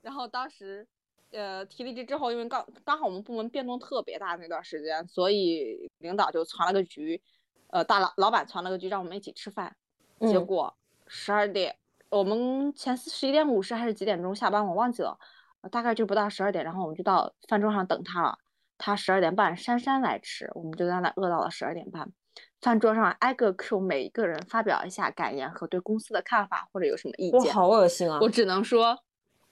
[0.00, 0.88] 然后当时，
[1.32, 7.20] 呃，提离职之后，因为刚刚好我们部门变动特别大那段时间，所以领导就传了个局，
[7.66, 9.76] 呃，大老老板传了个局让我们一起吃饭。
[10.20, 10.74] 结果
[11.06, 11.76] 十二点，
[12.10, 15.18] 我们前司十一点五十还是几点钟下班我忘记了，
[15.70, 18.38] 大概就不到十二点，然后我们就到饭桌上等他了。
[18.78, 22.10] 他十二点半姗姗来迟，我们就在那饿到了十二点半。
[22.60, 27.40] 饭桌上挨个 Q 每一个人发表一下感言和对公司的看法或者有什么意见。
[27.40, 27.52] 我。
[27.52, 28.18] 好恶心啊！
[28.20, 28.96] 我只能说，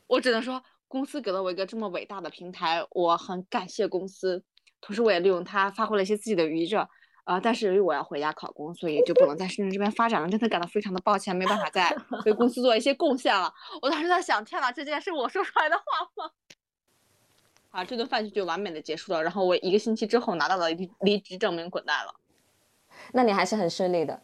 [0.07, 4.45] 我只能说，公司给了我一个这么伟大的平台，我很感谢公司。
[4.81, 6.89] 同时，我也利用它发挥了一些自己的余热。
[7.27, 11.93] 啊、但是由于我要回家考公，所以就不能在深圳这边发展了，真的感到非常的抱歉，没办法再
[12.25, 13.53] 为公司做一些贡献了。
[13.83, 15.83] 我当时在想，天呐，这件事我说出来的话
[16.15, 16.31] 吗？
[17.71, 19.21] 啊，这顿饭局就完美的结束了。
[19.21, 22.15] 然后我一个星期之后拿到了离离职证明，滚蛋了。
[23.13, 24.23] 那你还是很顺利的。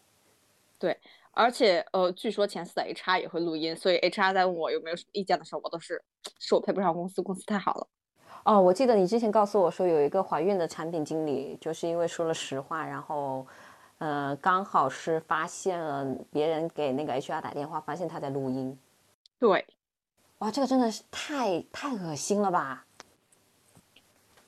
[0.79, 0.97] 对
[1.33, 6.01] 而且呃，据说前四的 HR 也会录音，所以 HR 在问我有没有什么意见的时候，我都是
[6.39, 7.89] 是我配不上公司，公司太好了。
[8.45, 13.47] 哦，我记得你之前告诉我说有一个怀孕的产品经理，就是因为说了实话，然后，
[13.99, 18.77] 呃，刚好是发现了别人给那个 HR 打电话，发现他在录音。
[19.39, 19.65] 对，
[20.39, 22.85] 哇，这个真的是太太恶心了吧！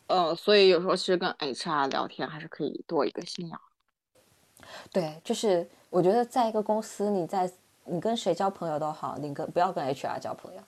[0.08, 3.60] 呃，所以有时候其实跟 HR 聊天还是可以多一个心眼儿。
[4.92, 7.50] 对，就是我觉得在一个公司，你在
[7.84, 10.60] 你跟谁交朋友都好，你跟不要跟 HR 交朋友。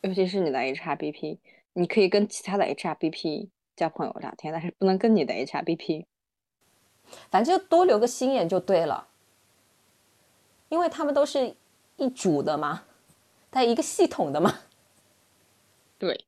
[0.00, 1.38] 尤其是你的 HRBP，
[1.78, 6.06] 你可以跟其他的 HRBP 交朋友聊天，但是不能跟你的 HRBP。
[7.30, 9.06] 反正就多留个心眼就对了，
[10.68, 11.54] 因为他们都是
[11.96, 12.82] 一组的嘛，
[13.50, 14.58] 在一个系统的嘛。
[15.98, 16.24] 对，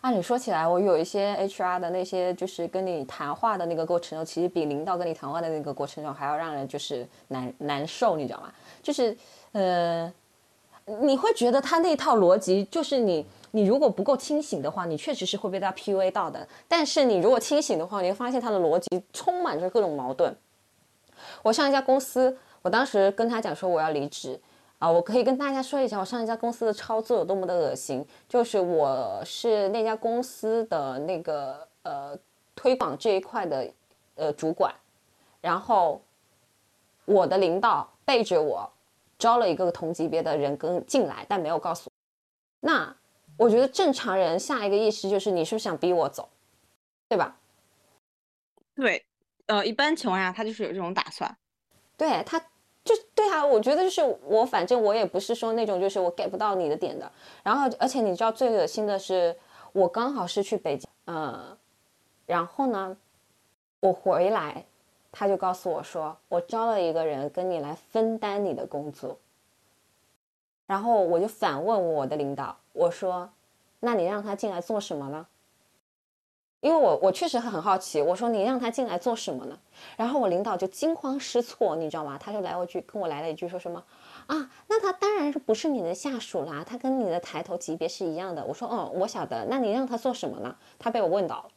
[0.00, 8.52] 按理说起来，我有一些 HR 的那些，就是跟你谈话的那个过程中，其实比领导跟你谈话的那个过程中还要让人就是难难受，你知道吗？
[8.82, 9.16] 就是
[9.52, 10.12] 呃，
[10.86, 16.46] 你会觉得他那套逻辑，就是你你如果不够清醒的话，你确实是会被他 PUA 到的。
[16.68, 20.36] 但是你如果清醒的话，你会发现他的逻辑充满着各种矛盾。
[21.42, 24.38] 我上一家公司，我当时跟他讲说我要离职。
[24.80, 28.04] 啊，我可以跟大家说一下，我上一家公司的操作有多么的恶心。
[28.28, 32.14] 就是我是那家公司的那个呃
[32.54, 33.66] 推广这一块的
[34.16, 34.74] 呃主管，
[35.40, 36.02] 然后
[37.06, 38.68] 我的领导背着我
[39.24, 41.92] 招了一个同级别的人跟进来，但没有告诉我。
[42.60, 42.94] 那
[43.38, 46.28] 我觉得正常人下一个意识就是你是不是想逼我走，
[47.08, 47.34] 对吧？
[48.74, 49.02] 对，
[49.46, 51.34] 呃，一般情况下他就是有这种打算。
[51.96, 52.38] 对他，
[52.84, 57.10] 就对啊，我觉得就是我，反正我也不是说那种就是我 get 不到你的点的。
[57.42, 59.34] 然后，而且你知道最恶心的是，
[59.72, 61.56] 我刚好是去北京，呃，
[62.26, 62.94] 然后呢，
[63.80, 64.66] 我回来，
[65.16, 69.16] 他就告诉我说，我招了一个人跟你来分担你的工作。
[70.66, 73.30] 然后我就反问我的领导，我说，
[73.80, 75.26] 那你让他进来做什么呢？
[76.60, 79.58] 因为我我确实很好奇，我说你让他进来做什么呢？
[79.98, 82.18] 然后我领导就惊慌失措，你知道吗？
[82.18, 83.84] 他就来我句跟我来了一句说什么
[84.26, 84.50] 啊？
[84.66, 88.42] 那他当然是不是你的下属啦，他跟你的抬头级别是一样的。
[88.42, 89.44] 我说哦，我晓得。
[89.50, 90.56] 那你让他做什么呢？
[90.78, 91.50] 他被我问到了，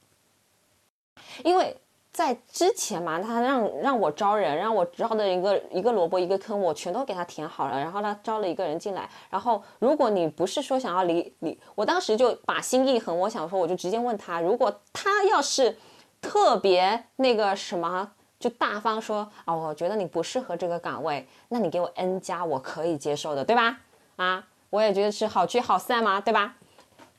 [1.46, 1.78] 因为
[2.18, 7.80] 在之前嘛，他让让我招人，让我招的一个一个萝卜一个坑，我全都给他填好了。
[7.80, 15.78] 然后他招了一个人进来，然后如果你不是说想要离离，我当时就把心一横，我想说我就直接问他，如果他要是
[16.20, 18.12] 特别那个什么。
[18.40, 23.80] 就大方说啊，我觉得你不适合这个岗位，那你给我 N 加，我可以接受的，对吧？
[24.16, 26.56] 啊，我也觉得是好聚好散嘛，对吧？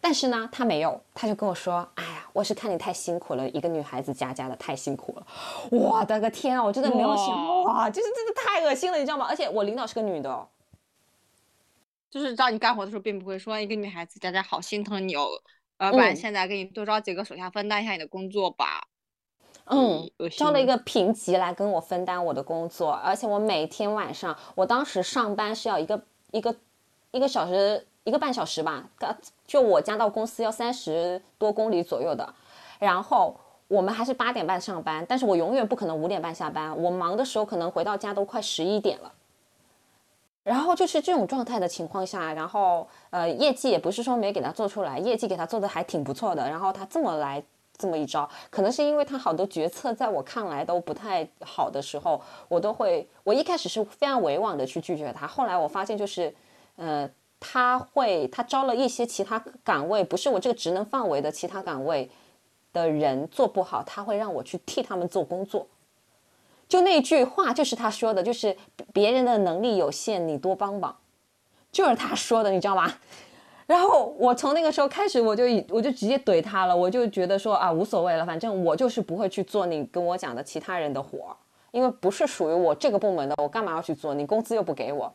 [0.01, 5.27] 但是呢，他没有，他就跟我说，哎，我是看你太辛苦了，一个女孩子家家的太辛苦了。
[5.71, 9.27] 我的个天啊，我真的没有想哇，就是真的太恶心了，你知道吗？
[9.29, 10.49] 而且我领导是个女的，
[12.11, 15.27] 就是让你干活的时候，并不会说一个女孩子家家好心疼你哦，
[15.79, 18.87] 呃，不然现在给你多招几个手下分担一下你的工作吧。
[19.71, 26.57] 嗯，招了一个评级来跟我分担我的工作，而且我每天晚上，我当时上班是要一个一个
[27.11, 28.89] 一个小时一个半小时吧，
[29.47, 32.35] 就我家到公司要三十多公里左右的，
[32.79, 33.35] 然后
[33.69, 39.13] 我们还是八点半上班，但是我永远不可能五点半下班，我忙的时候可能回到家都快十一点了，
[40.43, 47.43] 然后就是这种状态的情况下，然后呃业绩也不是说没给他做出来，业绩给他做的还挺不错的，然后他这么来。
[47.81, 55.29] 这么一招，可能是因为他好多决策在我看来都不太好的时候，我都会，我一开始是非常委婉的去拒绝他。
[55.29, 56.35] 后来我发现就是，
[56.75, 57.09] 呃，
[57.41, 62.11] 他会他招了一些其他岗位，不是我这个职能范围的其他岗位
[62.73, 65.67] 的人做不好，他会让我去替他们做工作。
[66.69, 68.57] 就那句话就是他说的，就是
[68.93, 70.95] 别人的能力有限，你多帮帮，
[71.73, 72.93] 就是他说的，你知道吗？
[73.67, 81.37] 然后我从那个时候开始，我就我就直接怼他了，我就觉得说啊无所谓了，反正我就是不会去做你跟我讲的其他人的活，
[81.71, 84.13] 因为不是属于我这个部门的，我干嘛要去做？
[84.13, 85.13] 你工资又不给我。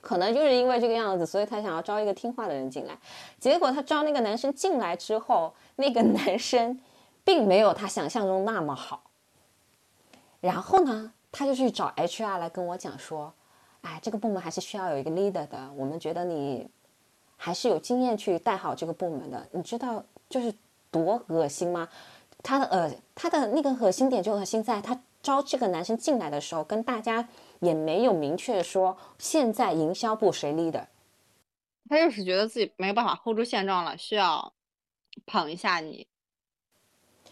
[0.00, 2.96] 可能就是因为这个样子，所以他想要招一个听话的人进来。
[3.40, 6.80] 结果他招那个男生进来之后，那个男生
[7.24, 9.02] 并没有他想象中那么好。
[10.40, 13.32] 然后呢，他就去找 HR 来跟我讲说
[13.82, 16.68] ：“哎，这个部门还是需要有一个 leader 的，我们觉得你
[17.36, 19.46] 还是有经验去带好这个部门的。
[19.50, 20.54] 你知道就是
[20.92, 21.88] 多恶心吗？
[22.42, 27.28] 他的呃，他的那个恶心点就恶心在他招这个男生进来的时候，跟大家。”
[27.60, 30.86] 也没有明确说现在营销部谁 leader，
[31.88, 34.52] 他就是觉得自己没有办法 hold 住现状了，需要
[35.26, 36.06] 捧一下你，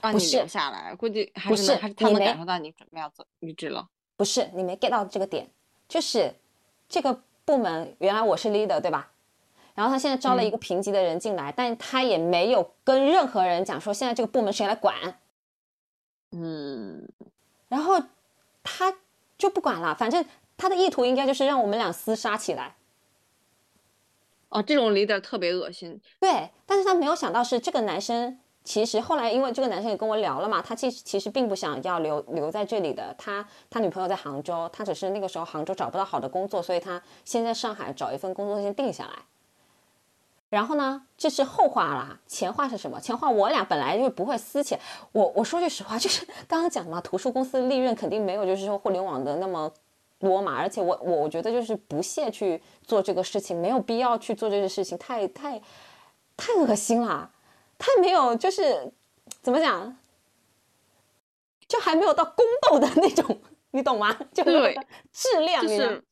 [0.00, 0.94] 让你留下来。
[0.94, 3.88] 估计还是还是他能感受到你准备要走离职了。
[4.16, 5.48] 不是你没 get 到这个点，
[5.88, 6.34] 就是
[6.88, 9.12] 这个部门原来我是 leader 对吧？
[9.74, 15.20] 然后他现在招了一个评级的人进来，但他也没有跟任何人讲说现在这个部门谁来管。
[16.32, 17.08] 嗯，
[17.68, 18.02] 然后
[18.62, 18.96] 他。
[19.38, 20.24] 就不管了，反正
[20.56, 22.76] 他的意图应该就是让我们俩厮杀起来。
[24.48, 26.00] 哦，这种 leader 特别恶心。
[26.20, 33.14] 对，但是他没有想到是这个男生，其实后来因为这个男生也跟我聊了嘛，他其实其实并不想要留留在这里的。
[33.18, 39.12] 他他女朋友在杭州，他只是那个时候杭州找不到好的工作，所以他先在上海找一份工作先定下来。
[40.48, 43.00] 然后呢，这是后话啦，前话是什么？
[43.00, 44.78] 前话我俩本来就不会私起。
[45.10, 49.68] 我我说句实话， 就是刚刚讲嘛，图书公司的利润肯定没有就是说互联网的那么
[50.20, 50.56] 多嘛。
[50.56, 55.60] 而且我我我觉得就是不屑去做这个事情，没有必要去做这个事情，太太
[56.36, 57.28] 太恶心啦，
[57.76, 58.92] 太没有就是
[59.42, 59.98] 怎么讲，
[61.66, 63.42] 就还没有到宫斗的那种，
[63.72, 64.16] 你懂吗？
[64.32, 64.78] 就对
[65.12, 66.04] 质量就是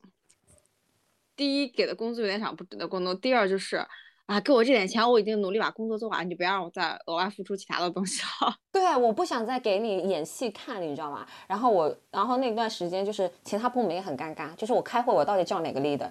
[1.36, 3.14] 第一给的工资有点少，不值得宫斗。
[3.14, 3.86] 第二就是。
[4.26, 8.56] 啊，给我这点钱，我已经努力把工作做完，你就不要让我再额外付出其他的东西了。
[8.72, 11.26] 对，我不想再给你演戏看，你知道吗？
[11.46, 16.10] 然后我，然后那段时间就是其他部门也很尴尬，就是我开会，我到底叫哪个 leader？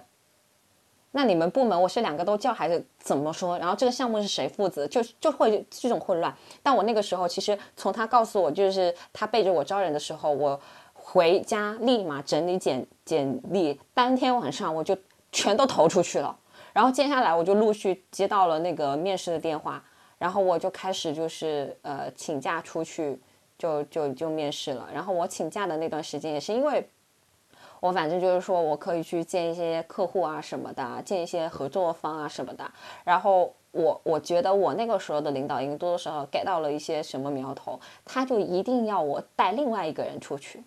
[1.10, 3.58] 那你们部门我是两个都叫还是怎么说？
[3.58, 4.86] 然后这个项目是谁负责？
[4.86, 6.32] 就就会这种混乱。
[6.62, 10.60] 但我那个时候其实从他告诉我，就是他背着我招人的时候，我
[10.92, 14.96] 回家立马整理简简历，当天晚上我就
[15.32, 16.36] 全都投出去了。
[16.74, 19.82] 然后接下来我就陆续接到了那个面试的电话，
[20.18, 23.18] 然后我就开始就是呃请假出去
[23.56, 24.86] 就就就面试了。
[24.92, 26.86] 然后我请假的那段时间也是因为，
[27.78, 32.68] 我反正就是说我可以去见一些客户啊什么的，见一些合作方啊什么的。
[33.04, 40.62] 然后我我觉得我那个时候的领导应该多多少少 get 到了一些什么苗头，他就一定要我带另外一个人出去。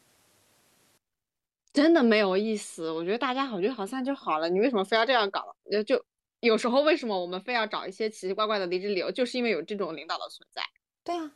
[1.78, 4.50] 真的没有意思，我觉得大家好聚好散就好了。
[4.50, 5.56] 你为什么非要这样搞？
[5.86, 6.04] 就
[6.40, 10.64] 有时候为什么我们非要找一些奇奇怪怪的离职理由，就是因为有这种领导的存在。
[11.04, 11.32] 对啊，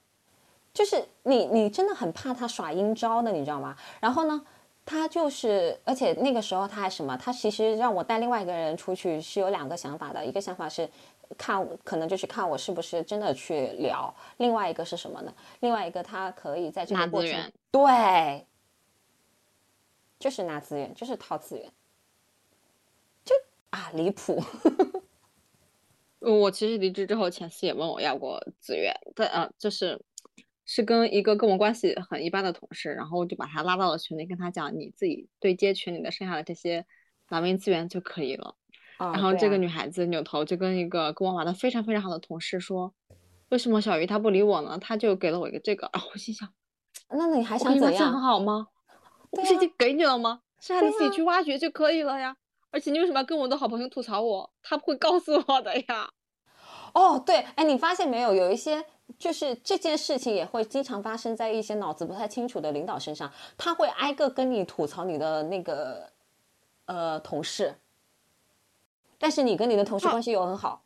[0.74, 3.78] 就是你你真的很怕他耍阴招的，你知道吗？
[4.00, 4.44] 然后呢，
[4.84, 7.16] 他就是，而且那个时候他还什么？
[7.18, 10.90] 他其实让我带另外一个人出去是有两个想法的，一个想法是
[11.38, 15.32] 看可能就是看我是不是真的去聊，另外一个是什么呢？
[15.60, 18.44] 另外一个他可以在这个过程对。
[20.22, 21.70] 就是拿资源，就是套资源，
[23.26, 23.36] 就
[23.72, 24.42] 啊离谱。
[26.20, 30.00] 我其实离职之后，前司也问我要过资源，但啊，就是
[30.64, 36.86] 是跟一个跟我关系很一般的同事，然后我就把他拉到了群里，跟他讲你自己对接群里的剩下的这些
[37.30, 38.56] 蓝莓资源就可以了。
[39.00, 42.94] 然后这个女孩子扭头就跟一个跟我玩的非常非常好的同事说
[43.50, 46.48] ：“为什么小鱼她不理我呢？”他就给了我一个这个， 啊，我心想，
[47.10, 48.14] 那你还想怎样？
[48.14, 48.68] 很好吗？
[49.32, 50.42] 不是已经给你了吗？
[50.60, 52.38] 剩下你自己去挖掘就可以了呀。
[52.70, 54.52] 而且你为什么要跟我的好朋友吐槽我？
[54.62, 56.12] 他不会告诉我的呀。
[56.94, 58.34] 哦，对，哎，你发现没有？
[58.34, 58.86] 有一些
[59.18, 66.12] 就是这件事情也会经常发生在一些脑子不太清楚的领导身上，他会挨个跟你吐槽你的那个
[66.86, 67.76] 呃同事，
[69.18, 70.84] 但是你跟你的同事关系又很好。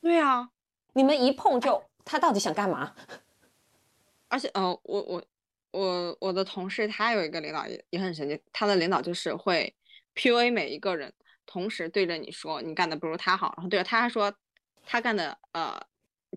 [0.00, 0.48] 对呀，
[0.92, 2.94] 你们一碰就他到底想干嘛？
[4.28, 5.22] 而且，呃，我我。
[5.76, 9.74] 我我的同事他有一个领导也也很神奇，他的领导就是会
[10.14, 11.12] PUA 每一个人，
[11.44, 14.34] 同时对着你说你干的不如他好，然后对着他说
[14.84, 15.80] 他干的呃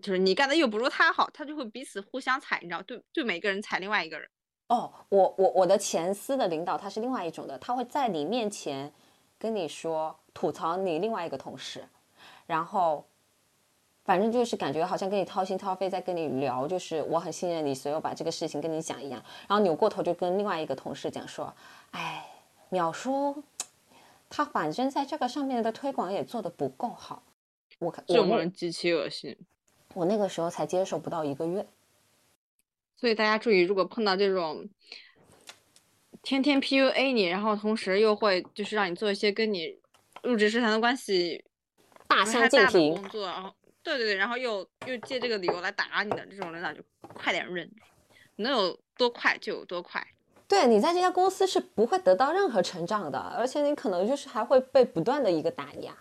[0.02, 4.28] 就是你干的又不如他好，他就会彼此互相踩，你知道，对对每个人踩另外一个人。
[4.68, 8.92] 哦，我我我的前司的领导他是另外一种的，他会在你面前
[9.38, 11.88] 跟你说吐槽你另外一个同事，
[12.46, 13.09] 然后。
[14.10, 19.22] 反正就是感觉好像跟你掏心掏肺在跟你聊，就是我很信任你，所以我把这个事情跟你讲一样。
[19.46, 21.54] 然后扭过头就跟另外一个同事讲说
[21.92, 22.28] ：“哎，
[22.72, 23.44] 淼叔，
[24.28, 27.22] 他反正在这个上面的推广也做的不够好。”
[27.78, 29.36] 我这种人极其恶心。
[29.94, 31.64] 我那个时候才接手不到一个月，
[32.96, 34.68] 所以大家注意，如果碰到这种
[36.20, 39.78] 天天 PUA 你，然后同时又会就是让你做一些跟你
[40.24, 41.44] 入职时谈的关系
[42.08, 42.94] 大相径庭。
[42.96, 46.82] 工作，然后对对对，然后又又借这个理由来打你的这种领导，就
[47.14, 47.70] 快点认，
[48.36, 50.06] 能有多快就有多快。
[50.46, 55.96] 对你在这家公司是不会得到任何成长的，而且你可能就是还会被不断的一个打压。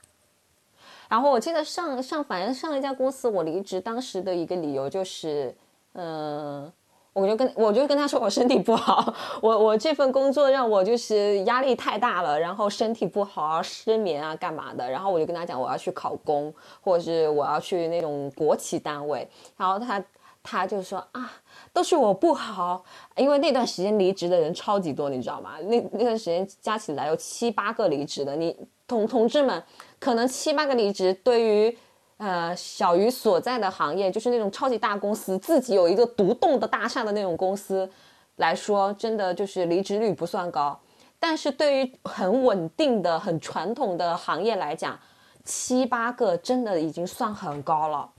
[1.08, 5.56] 然后我记得上上反正上一家公司我离职当时的一个理由就是，
[5.94, 6.72] 嗯、
[7.20, 14.90] 我就跟我就跟他说我身体不好，我我这份工作让我就是压力太大了，然后身体不好啊，失眠啊，干嘛的？
[14.90, 20.04] 然后我就跟他讲我要去考公，或者是我要去那种国企单位，然后他
[20.42, 21.32] 他就说啊，
[21.74, 22.84] 都是我不好，
[23.16, 25.56] 因为那段时间离职的人超级多，你知道吗？
[25.64, 28.56] 那那段时间加起来有七八个离职的，你
[28.88, 29.62] 同同志们，
[30.00, 31.78] 可能七八个离职对于。
[32.20, 37.90] 呃，小鱼所在的行业就是那种超级大公司，自己有一个独栋的大厦的那种公司
[38.36, 40.78] 来说，真的就是离职率不算高。
[41.18, 45.00] 但是对于很稳定的、很传统的行业来讲，
[45.46, 48.10] 七八个真的已经算很高了。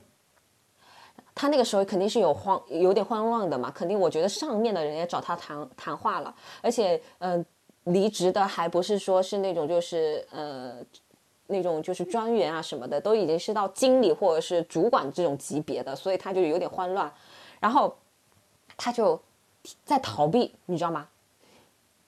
[1.35, 7.45] 他那个时候肯定是有慌，有点慌乱的嘛，肯定我觉得上面的人也找他谈谈话了，而且嗯、
[7.85, 10.77] 离职的还不是说是那种就是呃
[11.51, 17.13] 那种就是专员啊什么的，都已经是到经理或者是主管这种级别的，所以他就有点慌乱，
[17.61, 17.95] 然后
[18.77, 19.21] 他就
[19.85, 21.09] 在逃避，你知道吗？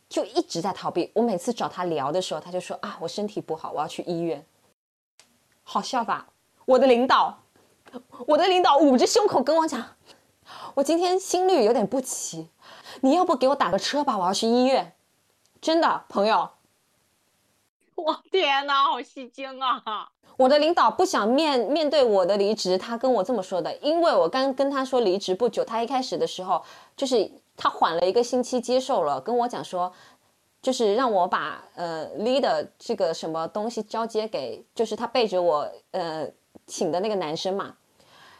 [0.09, 1.11] 就一直在逃避。
[1.14, 4.45] 我每次找他聊的时候，他就说啊，我身体不好，我要去医院。
[5.62, 6.28] 好笑吧？
[6.64, 7.38] 我的领导，
[8.26, 9.97] 我的领导捂着胸口跟我讲，
[10.74, 12.49] 我今天心率有点不齐，
[13.01, 14.95] 你要不给我打个车吧，我要去医院。
[15.61, 16.51] 真的，朋友，
[17.97, 20.09] 我天呐，好戏精啊！
[20.38, 26.62] 我的领导不想面面对我的离职，他跟我这么说的，因为我刚跟他说离职不久，他一开始的时候
[26.97, 29.93] 就是他缓了一个星期接受了，跟我讲说，
[30.62, 36.26] 就是让我把呃 leader 这个什么东西交接给，就是他背着我呃
[36.66, 37.76] 请的那个男生嘛。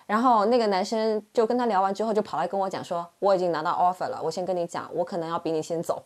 [0.07, 6.03] 然后那个男生就跟他聊完之后，就跑来跟我讲说，我已经拿到 offer 了，我先跟你讲，我可能要比你先走。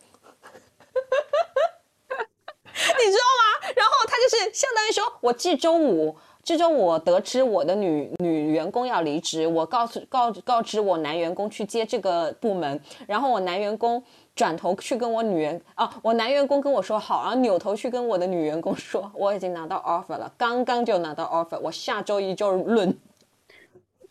[2.99, 3.72] 你知道吗？
[3.74, 14.03] 然后他就是相当于说，我这周五，这周我得知我的女女员工要离职，我告诉告告知我男员工去接这个部门，然后我男员工
[14.34, 22.97] 转头去跟我女员啊，我男员工跟我说好，然后扭头去跟我的女员工说，我已经拿到 offer 了，刚刚就拿到 offer，我下周一就论。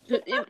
[0.04, 0.46] 就因为，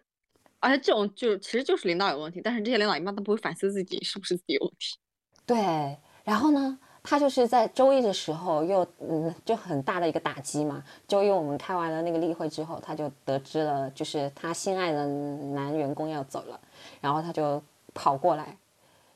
[0.60, 4.98] 而且这种就其实就是领导有问题，但是这些领导一般都不会反思自己是不是自己有问题。
[5.46, 6.78] 对，然后呢，
[7.08, 10.82] 他就是在周一的时候又嗯就很大的一个打击嘛。
[11.06, 16.60] 周一我们开完了那个例会之后，他就得知了，就是他心爱的男员工要走了，
[17.00, 17.62] 然后他就
[17.94, 18.56] 跑过来，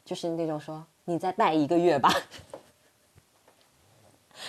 [0.04, 2.08] 就是那种说你再待一个月吧。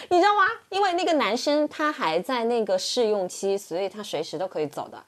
[0.09, 0.43] 你知道吗？
[0.69, 5.03] 因为那个男生他还在那个试用期，所以他随时都可以走的。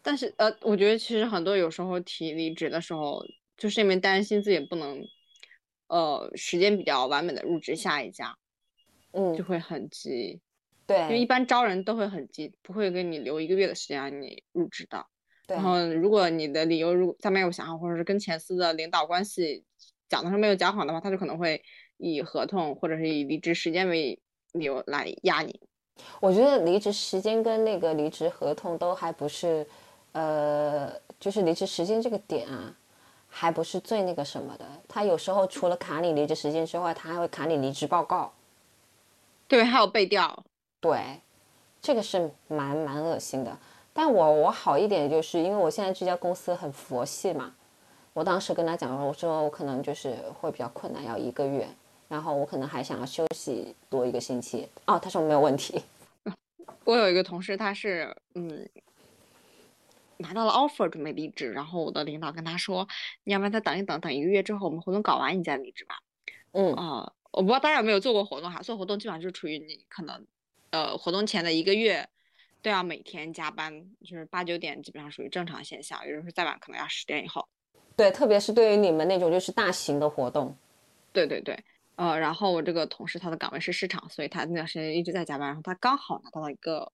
[0.00, 3.20] 但是呃，我觉得其实很多有时候提离职的时候，
[3.56, 5.04] 就是因为担心自己不能，
[5.88, 8.36] 呃，时间比较完美的入职下一家，
[9.12, 10.40] 嗯就嗯，会很急。
[10.86, 15.04] 对因为一般招人都会很急，不会给你留一个月的时间让你入职的。
[15.46, 19.64] 对然后，如果你的理由如果他没有想好，或者是跟前司的领导关系
[20.08, 21.62] 讲的时候没有讲好的话，他就可能会
[21.98, 24.18] 以合同或者是以离职时间为
[24.52, 25.60] 理由来压你。
[26.20, 29.66] 我觉得离职时间跟那个离职合同都还不是，
[30.12, 32.74] 呃，就是离职时间这个点啊，
[33.28, 34.64] 还不是最那个什么的。
[34.88, 38.32] 他有时候除了卡你离职时间之外，他还会卡你离职报告。
[39.46, 40.44] 对，还有背调。
[40.80, 41.20] 对，
[41.80, 43.56] 这个是蛮蛮恶心的。
[43.92, 47.54] 但我我好一点，就是因为我现在这家公司很佛系嘛。
[48.12, 51.68] 我当时跟他讲说，我说我可能就是会比较困难，要一个月，
[52.08, 54.68] 然后我可能还想要休息多一个星期。
[54.86, 55.82] 哦，他说没有问题。
[56.84, 58.68] 我有一个同事，他是嗯
[60.18, 62.86] 拿到了 offer 准备离职，然后我的领导跟他说，
[63.24, 65.96] 你要不然再等一等，等一个月之后我们活动搞完你再离职吧。
[66.52, 70.26] 嗯，啊、我不知道大家有没有做过活动哈，做活动基本上就是处于你可能
[70.70, 72.08] 呃活动前的一个月
[72.62, 77.46] 都要每天加班，就是八九点基本上属于正常现象，有的时候再晚可能要十点以后。
[77.96, 80.56] 对，特别是对于你们那种就是大型的活动，
[81.12, 81.58] 对对对，
[81.96, 86.92] 呃，然后我这个同事他的岗位是市场，所以他那段时间一直在加班，然后他刚好拿到了一个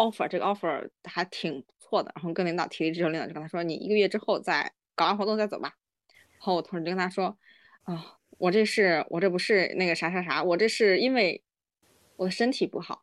[0.00, 5.74] offer，这个 offer 还挺不错的，然后跟领导提离职之后，领导就跟他说，你一个月之后再搞完活动再走吧。
[6.08, 7.36] 然后我同事就跟他说，
[7.84, 11.42] 啊、我这是我这不是那个啥啥啥，我这是因为
[12.16, 13.02] 我的身体不好，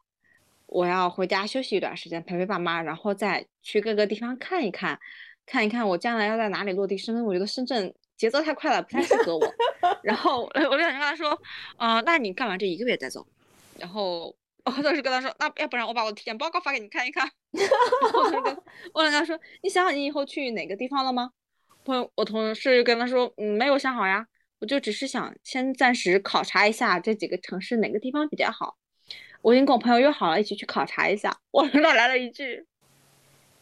[0.65, 4.99] 我要回家休息一段时间，陪陪爸妈，然后再去各个地方看一看，
[5.45, 7.23] 看一看我将来要在哪里落地生根。
[7.23, 9.53] 我觉得深圳节奏太快了，不太适合我。
[10.01, 11.39] 然后 我就想跟他说，
[11.77, 13.25] 呃，那你干完这一个月再走。
[13.77, 14.35] 然后
[14.76, 17.30] 我当时跟他说，那要不然我把我的体检报告发给你看一看。
[18.13, 18.57] 我就跟
[18.93, 21.32] 我跟他说，你想好你以后去哪个地方了吗？
[21.86, 24.28] 朋友，我同事跟他说，嗯，没有想好呀，
[24.59, 28.76] 我就只是想先暂时考察一下这几个城市哪个地方比较好。
[29.41, 31.38] 我已经跟我朋友约好了，一起去考察一下。
[31.51, 32.65] 我领导来了一句：“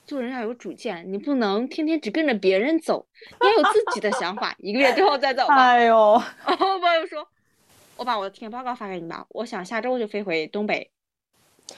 [0.08, 3.06] 做人要有主见，你不能天天只跟着别人走，
[3.42, 4.56] 你要有自己的想法。
[4.58, 7.28] 一个月之后再走吧。”哎呦，我朋友说
[7.98, 10.90] ：“我把我的体检报告发给你吧，我想下周就飞回东北。”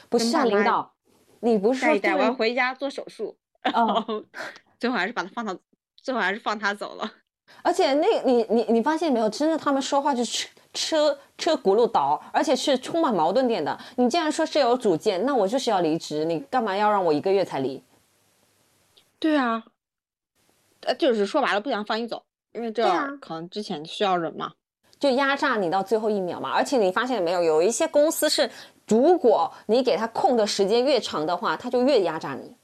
[0.09, 0.93] 不是啊，领导，
[1.39, 3.35] 你不是带我要回家做手术。
[3.73, 4.23] 哦，
[4.79, 5.55] 最后还是把他放到，
[5.95, 7.11] 最后还是放他走了。
[7.63, 9.29] 而且那，你你你发现没有？
[9.29, 13.77] 真的，他们说话就是车车轱辘倒，而且是充满矛盾点的。
[13.95, 17.81] 你既然说是有主见，那我就是要离职，你干嘛要让我一个月才离？
[19.19, 19.63] 对啊，
[20.81, 22.23] 呃，就是说白了，不想放你走，
[22.53, 22.83] 因为这
[23.17, 24.53] 可能之前需要人嘛，
[24.99, 26.51] 就压榨你到最后一秒嘛。
[26.51, 28.49] 而且你发现没有，有一些公司是，
[28.87, 32.55] 如果你给他空的时间越长的话，他就越压榨你。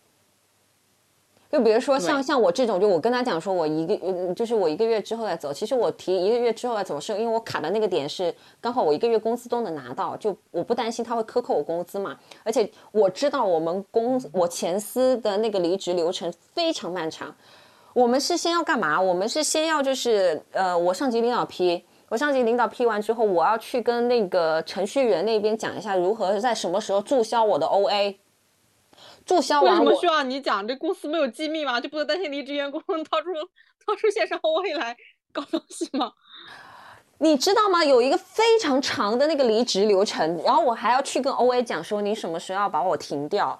[1.51, 5.53] 就比如说像像我这种，就我跟他讲说，我一个就是我一个月之后再走。
[5.53, 12.17] 其实我提一个月之后再走，是因为我卡的那个点是刚好我一个月工资都能拿到，就我不担心他会克扣我工资嘛。
[12.43, 17.36] 而且我知道我们公我前司的那个离职流程非常漫长。
[17.93, 18.99] 我们是先要干嘛？
[18.99, 28.18] 我们是先要就是呃，我上级领导批，我上级领导批完之后，我要去跟那个程序员那边讲一下如何在什么时候注销我的 OA。
[29.26, 30.68] 注销完，为什么需要你讲？
[30.68, 31.80] 这公司没有机密吗？
[31.82, 33.30] 就不能担心离职员工掏出
[33.86, 34.95] 掏出线上 OA 来
[35.32, 36.14] 搞东西吗？
[37.20, 37.84] 你知道吗？
[37.84, 43.60] 有一个非常长的那个离职流程，然后我还要去跟 OA 讲说，你什么时候要把我停掉？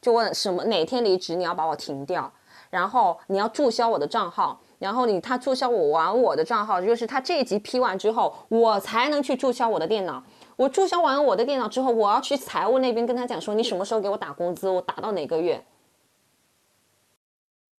[0.00, 2.32] 就问什么哪天离职，你要把我停掉，
[2.70, 10.22] 然后你要注销我的账号，然后你他注销我完我的账号，就是他这一集批完之后，我才能去注销我的电脑。
[10.56, 14.68] 我注销完我的电脑之后，我要去财务那边跟他讲说，你什么时候给我打工资？
[14.68, 15.64] 我打到哪个月？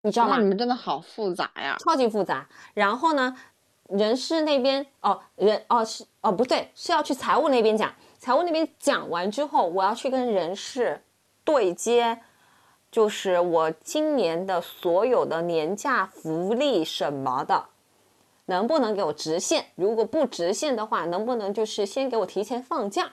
[0.02, 0.38] 你知道吗？
[0.38, 2.48] 你们真的好复杂呀，超级复杂。
[2.74, 3.36] 然后呢，
[3.88, 7.92] 人事那边哦，人哦是哦不对，是要去财务那边讲。
[8.18, 11.02] 财务那边讲完之后，我要去跟人事
[11.44, 12.20] 对接，
[12.90, 17.66] 就是我今年的所有的年假福利什么的。
[18.46, 19.66] 能不能给我直线？
[19.74, 23.12] 如果不直线的话，能不能就是先给我提前放假？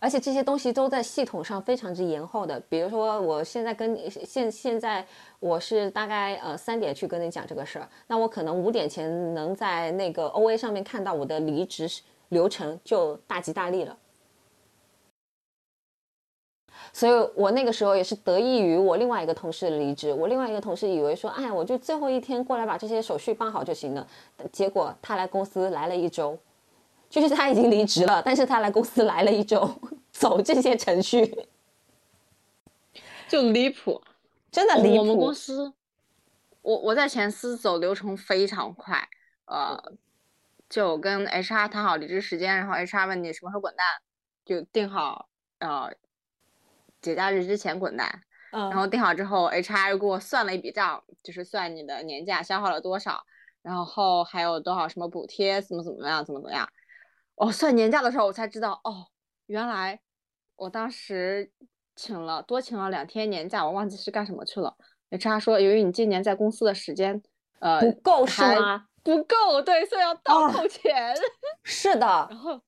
[0.00, 2.58] 而且这些东西都在系统上非常之延后的。
[2.60, 5.06] 比如说，我现在跟你现现在
[5.40, 11.86] 我是大概呃三点去跟你讲这个事儿，那我可能五点前能在那个 O A 上面看到我的离职
[12.30, 13.94] 流程，就大吉大利了。
[16.98, 20.12] 所以我那个时候也是得益于我另外一个同事的离职。
[20.12, 24.04] 我另外一个同事以为说，哎，我就最后一天过来把这些手续办好就行了。
[24.50, 26.36] 结果他来公司来了一周，
[27.08, 29.80] 就是他已经离职了，但是他来公司来了一周，
[30.10, 31.46] 走这些程序，
[33.28, 34.02] 就离谱，
[34.50, 34.98] 真的离谱。
[34.98, 35.72] 我们公司，
[36.62, 39.08] 我我在前司走流程非常快，
[39.44, 39.80] 呃，
[40.68, 43.86] 就跟 HR 谈好离职时间，然后 HR 问你什么时候滚蛋，
[44.44, 45.28] 就定好，
[45.60, 45.92] 呃。
[47.00, 53.22] 节假日之前滚蛋，然后定好之后，HR 又给我算了一笔账，就是算你的年假消耗了多少，
[53.62, 56.68] 然后还有多少什么补贴，怎么怎么样，怎么怎么样。
[57.36, 59.06] 哦，算年假的时候我才知道，哦，
[59.46, 60.00] 原来
[60.56, 61.52] 我当时
[61.94, 64.76] 请了多请了两天年假，我忘记是干什么去了。
[65.10, 67.22] HR 说，由于你今年在公司的时间，
[67.60, 68.86] 呃，不够是吗？
[69.02, 71.14] 不够，对，所以要倒扣钱。
[71.62, 72.26] 是的。
[72.28, 72.60] 然后，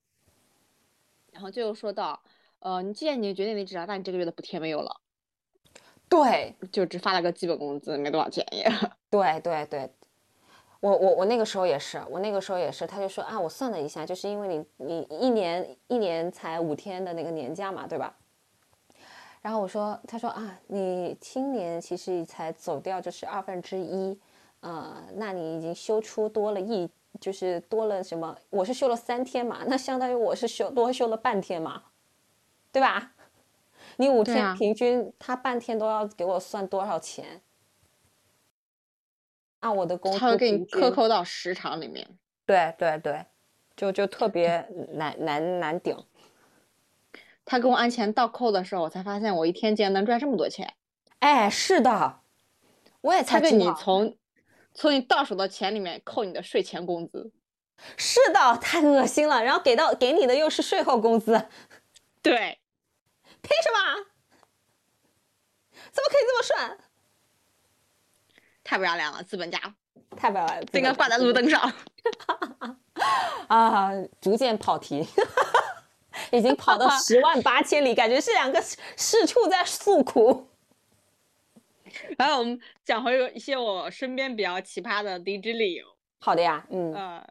[1.32, 2.22] 然后就说到。
[2.60, 5.00] 呃，你既然你决定离职了，那你这个月的补贴没有了，
[6.08, 8.70] 对， 就只发了个基本工资，没多少钱也。
[9.10, 9.90] 对对对，
[10.80, 18.14] 我我我那个时候也是，我那个时候也是，他就说啊，我算了一下，就是因为你你一年一年才五天的那个年假嘛，对吧？
[19.42, 24.20] 然后我说，他说啊，你今年其实才走掉就是二分之一，
[24.60, 28.36] 呃，那你已经休出多了一，就是多了什么？
[28.50, 31.84] 我是休了三天嘛，那相当于我是休多休了半天嘛。
[32.72, 33.12] 对吧？
[33.96, 37.42] 你五天平均，他半天都要给我算多少钱？
[39.60, 42.18] 按我的工资，他会给你克扣到时长里面。
[42.46, 43.26] 对对对，
[43.76, 45.94] 就就特别难难难顶。
[47.44, 50.72] 他给我按钱倒扣的时候，我才发现我一天竟然能赚这么多钱。
[51.18, 52.20] 哎，是的，
[53.02, 53.50] 我也才知道。
[53.50, 54.16] 他给你从
[54.72, 57.32] 从你到手的钱里面扣你的税前工资。
[57.96, 59.42] 是的，太恶心了。
[59.42, 61.48] 然后给到给你的又是税后工资。
[62.22, 62.59] 对。
[63.50, 64.06] 凭什么？
[65.90, 66.78] 怎么可以这么顺？
[68.62, 69.58] 太不要脸了，资本家！
[70.16, 71.72] 太不要脸了，应该挂在路灯上。
[73.48, 73.90] 啊，
[74.20, 75.04] 逐渐跑题，
[76.30, 78.62] 已经跑到 十万八千里，感觉是两个
[78.96, 80.48] 社畜在诉苦。
[82.16, 85.84] 然后我们讲回一些我身边比较奇葩的离职理由。
[86.20, 87.28] 好的呀，嗯，呃，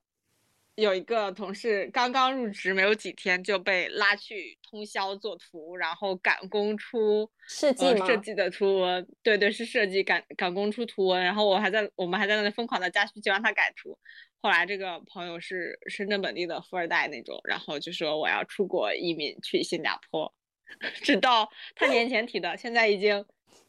[0.79, 9.07] 有一个同事刚刚入职没有几天就被拉去通宵做图，然后赶工出设计设计的图文。
[9.21, 11.23] 对对，是设计赶赶工出图文。
[11.23, 13.97] 然后我还在我们还在那里疯狂的加需求让他改图。
[14.41, 20.33] 后来这个朋友是深圳本地的富二代那种，然后就说我要出国移民去新加坡，
[21.03, 23.25] 直到他年前提的，现在已经。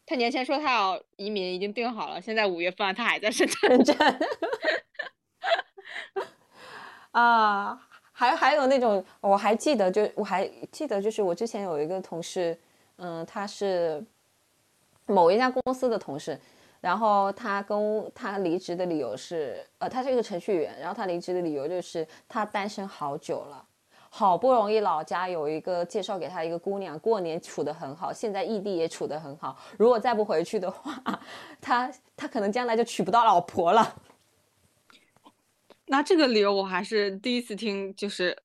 [0.07, 2.21] 他年前说他要移民，已经定好了。
[2.21, 3.97] 现在五月份他还在深圳。
[7.13, 7.81] 啊，
[8.13, 12.59] 还还有那种，我还记得，就我还记得，就是我之前有一个同事，
[12.97, 14.05] 嗯，他是
[15.07, 16.39] 某一家公司的同事，
[16.81, 23.65] 然后他跟他离职的理由是，呃，他是一个程序员，然后他离职的理由就是他单身好久了。
[24.13, 29.57] 好不容易老家有一个介绍给他一个姑娘，过年处得很好，现在异地也处得很好。
[29.79, 30.93] 如果再不回去的话，
[31.63, 33.95] 他他可能将来就娶不到老婆了。
[35.91, 38.41] 那这个理由我还是第一次听，就是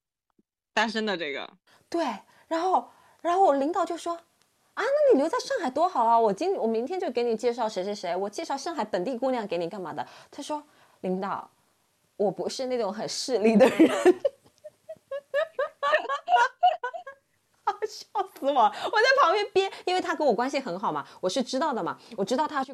[0.74, 1.48] 单身的这个。
[1.88, 2.04] 对，
[2.48, 2.90] 然后
[3.22, 6.20] 然后我领导就说啊，那你留在上海多好啊！
[6.20, 10.06] 我今我明天就给你介绍谁谁谁，我介绍上海本地姑娘给你干嘛的？
[10.32, 10.64] 他说
[11.02, 11.48] 领导，
[12.18, 13.90] 我不是那种很势利的人。
[17.88, 18.08] 笑
[18.40, 18.64] 死我！
[18.64, 22.72] 我在旁边憋，因为他跟我关系很好嘛，我是知道的嘛，我知道他要去，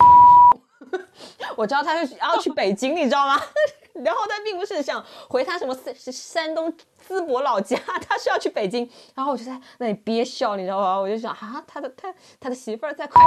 [1.56, 3.42] 我知道他是要去北京，你知道吗？
[4.04, 6.72] 然后他并不是想回他什么山山东
[7.08, 7.78] 淄博老家，
[8.08, 8.90] 他是要去北京。
[9.14, 10.98] 然后我就在那里憋笑，你知道吗？
[10.98, 13.22] 我就想啊，他的他他的媳妇儿在快，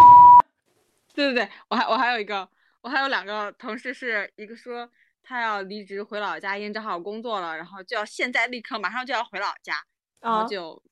[1.15, 2.49] 对对对，我还我还有一个，
[2.81, 4.89] 我还有两个同事，是一个说
[5.23, 9.77] 他要离职回老家，已经找好工作了，然后就要现在立刻马上就要回老家，
[10.21, 10.83] 然后就。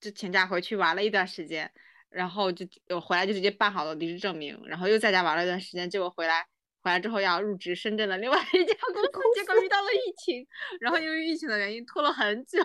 [0.00, 1.70] 就请假回去玩了一段时间，
[2.10, 2.66] 然后就
[3.00, 6.44] 回来就直接办好了离职证明，然后又在家玩了一段时间，结果回来
[6.82, 10.46] 回来之后要入职深圳的另外一家公司，结果遇到了疫情，
[10.80, 12.58] 然后因为疫情的原因拖了很久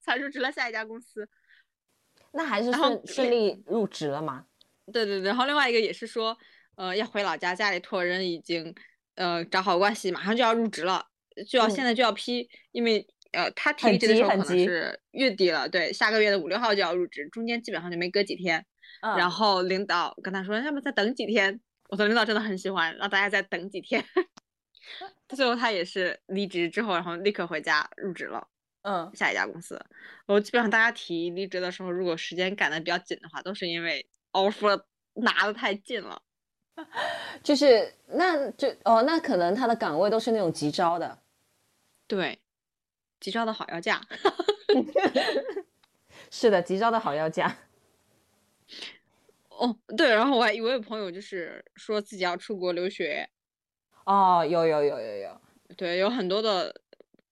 [0.00, 1.28] 才入职了下一家公司。
[2.32, 4.46] 那还是顺顺利入职了吗？
[4.92, 6.36] 对对对，然后另外一个也是说，
[6.76, 8.74] 呃，要回老家，家里托人已经
[9.14, 11.06] 呃找好关系，马上就要入职了，
[11.48, 13.06] 就要现在就要批，因为。
[13.32, 18.62] 呃，他提离职的时候可能是月底了，对，下个月的五六号就要入职，中间基本上就没隔几天。
[19.02, 21.60] 然后领导跟他说，要不再等几天？
[21.88, 24.04] 我的领导真的很喜欢让大家再等几天。
[25.28, 28.46] 最后他也是离职之后，然后立刻回家入职了。
[28.82, 29.80] 嗯，下一家公司。
[30.26, 34.82] 我基本上大家提离职的时候，如果时间赶得比较紧的话，都是因为 offer
[35.14, 36.22] 拿的太近了。
[37.42, 41.18] 就是那就哦，那可能他的岗位都是那种急招的。
[42.06, 42.38] 对。
[43.20, 44.00] 急招的好要价，
[46.28, 47.56] 是的，急招的好要嫁。
[49.48, 53.28] 哦，对，然后我还一位朋友就是说自己要出国留学。
[54.04, 55.40] 哦，有有有有有，
[55.76, 56.74] 对，有很多的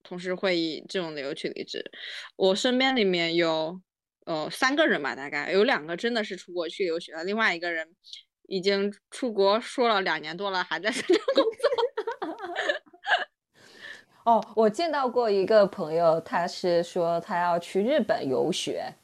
[0.03, 1.91] 同事会以这种理由去离职。
[2.36, 3.80] 我身边里面有
[4.26, 7.88] 呃三个人吧，大概有两个真的是出国去留学了，另外一个人
[8.47, 11.53] 已经出国说了两年多了，还在深圳工作。
[14.24, 18.95] 哦，我见到过一个朋友，他是说他要去日本游学，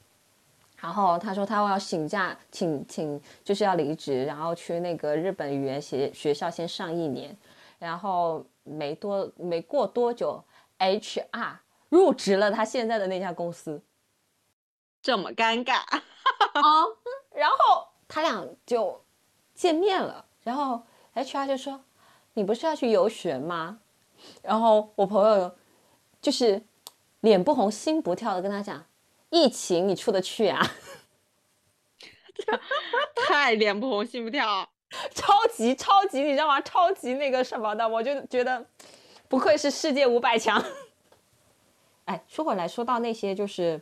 [0.80, 7.36] 然后他说他要请假，请请就是要离职，然后去那个日本语言学学校先上一年，
[7.78, 10.42] 然后没多没过多久
[10.78, 11.56] ，HR
[11.88, 13.80] 入职了他现在的那家公司，
[15.00, 16.02] 这么尴尬啊！
[17.34, 19.02] 然后他俩就
[19.54, 20.82] 见面了，然后
[21.14, 21.80] HR 就说
[22.34, 23.78] ：“你不是要去游学吗？”
[24.42, 25.54] 然后我朋友
[26.20, 26.62] 就是
[27.20, 28.84] 脸不红心不跳的跟他讲
[29.36, 30.60] ：“疫情你出得去啊？”
[33.14, 34.68] 太脸不红心不跳，
[35.14, 36.60] 超级超级，你知道吗？
[36.60, 38.64] 超级那个什么的，我就觉得
[39.28, 40.62] 不愧是世界五百强。
[42.06, 43.80] 哎，说回来，说到那些，就是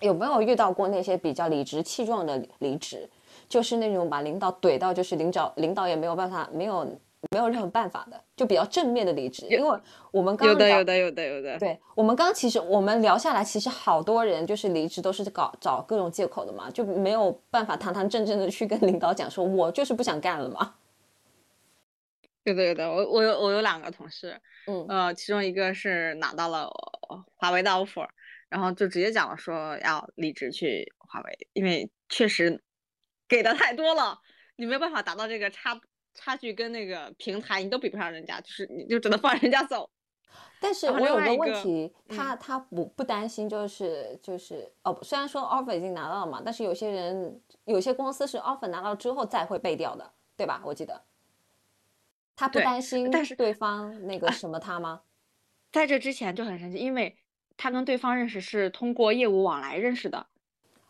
[0.00, 3.08] 有没有遇到过那些比较理直气壮的离职？
[3.48, 6.86] 就是那种把领导怼到，就是领导领导也没有办法，没有。
[7.30, 20.74] 没有任何办法的，就比较正面的离职，因为我们刚有的有的有的有的，对我们刚其实我们聊下来，其实好多人就是离职都是搞找各种借口的嘛，就没有办法堂堂正正的去跟领导讲说，我就是不想干了嘛。
[22.44, 26.70] 有的有的，我我有我有两个同事，嗯呃，其中一个是拿到了
[27.36, 28.06] 华为的 offer，
[28.48, 32.62] 然后就直接讲了说要离职去华为，因为确实
[33.26, 34.18] 给的太多了，
[34.56, 35.80] 你没有办法达到这个差。
[36.14, 39.88] 差距跟那个平台你都比不上人家，就是你就只能放人家走。
[40.60, 50.62] 但是我有个问题，嗯他他不不担心，就是就是哦，虽然说 offer 已经拿到了嘛，但是有些人有些公司是 offer 拿到之后再会背掉的，对吧？
[50.64, 51.02] 我记得
[52.34, 55.02] 他不担心但是对方那个什么他吗？
[55.70, 57.18] 在这之前就很神奇，因为
[57.58, 60.26] 他跟对方认识是通过业务往来认识的，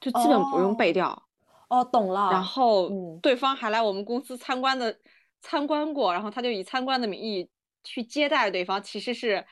[0.00, 1.22] 就基本不用背哦调。
[1.68, 2.30] 哦，懂了。
[2.30, 4.96] 然后嗯对方还来我们公司参观的
[5.44, 7.46] 参观过，然后他就以参观的名义
[7.82, 9.44] 去接待对方，其实是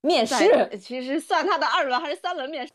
[0.00, 0.34] 面试
[0.76, 2.72] 其实算他的二轮还是三轮面试，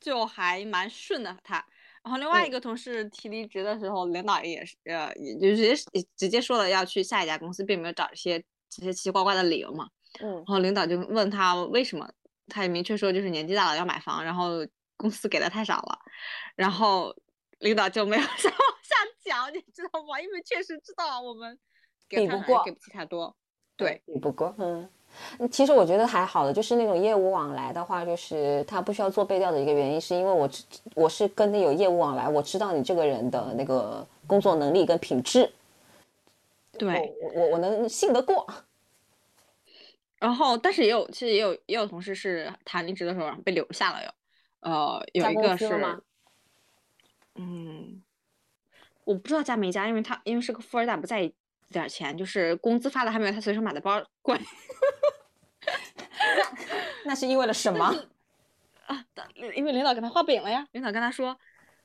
[0.00, 1.62] 就还蛮顺的他。
[2.02, 9.90] 然后另外一嗯个同事提离职的时候，领导也是呃，也就直接也直接说了要去下一家公司，并没有找这些这些奇奇怪怪的理由嘛。
[10.20, 12.10] 嗯然后领导就问他为什么，
[12.48, 15.98] 他也明确说就是年纪大了要买房，然后公司给的太少了，
[16.56, 17.14] 然后
[17.62, 18.94] 领导就没有再往下
[19.24, 20.20] 讲，你知道吗？
[20.20, 21.58] 因为确实知道我们
[22.08, 23.34] 给比不过给不起太多，
[23.76, 24.88] 对，比不过，嗯。
[25.38, 35.52] 嗯其实我觉得还好的，就是那种业务往来的话，就是他不需要做背调的一个原因，是因为我知我是跟你有业务往来，我知道你这个人的那个工作能力跟品质，
[36.78, 37.14] 对。
[37.20, 38.46] 我我我能信得过。
[40.18, 44.10] 然后，但是也有，其实也有也有同事是谈离职的时候被留下了有，
[44.60, 46.00] 呃，有一个是吗，
[47.34, 48.02] 嗯，
[49.04, 51.34] 我不知道加没加，因为他因为是个富二代，不在意
[51.70, 54.38] 点儿钱，就是工资发的还没有他随手买的包贵。
[57.04, 57.86] 那是因为了什么？
[58.86, 59.06] 啊，
[59.54, 60.66] 因为领导给他画饼了呀。
[60.72, 61.36] 领导跟他说，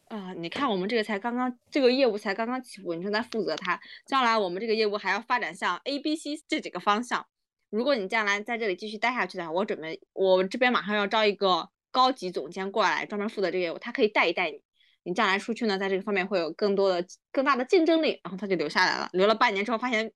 [0.09, 7.25] 啊、你看我们这个才刚刚，这个业务才刚刚起步，你正在负责它，将来我们这个业务还要发展向 A、B、C 这几个方向。
[7.69, 14.61] 如果你将来在这里继续待下去的话，我准备我这边马上要招一个高级总监过来，专门负责这个业务，他可以带一带你。
[15.07, 18.19] 你将来出去呢，在这个方面会有更多的、更大的竞争力。
[18.25, 20.11] 然后他就留下来了，留了半年之后，发现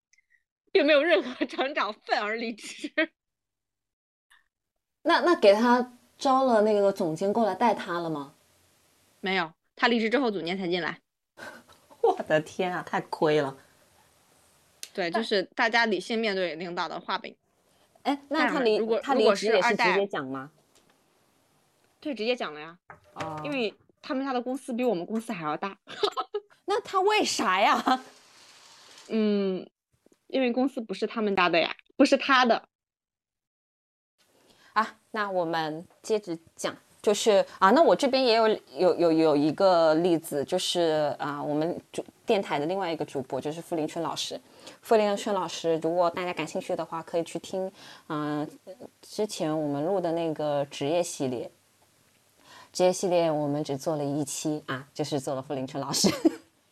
[0.74, 2.92] 并没有任何 成长，愤而离职。
[5.04, 8.36] 那那给他招了那个总监过来带他了吗？
[9.22, 11.00] 没有，他离职之后，总监才进来。
[12.04, 13.58] 我的天啊，太亏了！
[14.94, 17.34] 对，就是大家理性面对领导的画饼。
[18.04, 20.52] 哎，那他离如果他离职也是直接讲吗？
[22.02, 22.78] 对，直接讲了呀，
[23.14, 25.78] 哦，因为他们家的公司比我们公司还要大。
[26.66, 28.04] 那他为啥呀？
[29.10, 29.68] 嗯，
[30.28, 32.64] 因为公司不是他们家的呀，不是他的。
[34.74, 38.48] 啊，那我们接着讲，就是啊，那我这边也有
[38.78, 44.40] 有有有一个例子，就是啊，我们主电台的另外一个主播就是傅林春老师。
[44.82, 47.70] 傅林春老师，如果大家感兴趣的话，可以去听，
[48.08, 48.48] 嗯、
[49.02, 51.52] 之前我们录的那个职业系列。
[52.72, 56.10] 职业系列我们只做了一期啊，就是做了傅林春老师。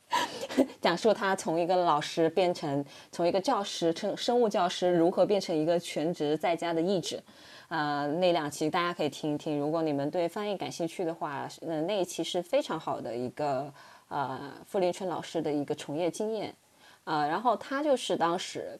[0.81, 7.21] 讲述他从一个老师变成从一个教师，生生物教师如何变成一个全职在家的译者，
[7.67, 9.59] 呃，那两期大家可以听一听。
[9.59, 13.71] 如果你们对翻译感兴趣的话，呃，那一期是非常好的一个
[14.07, 16.55] 呃傅林春老师的一个从业经验，
[17.03, 18.79] 呃，然后他就是当时。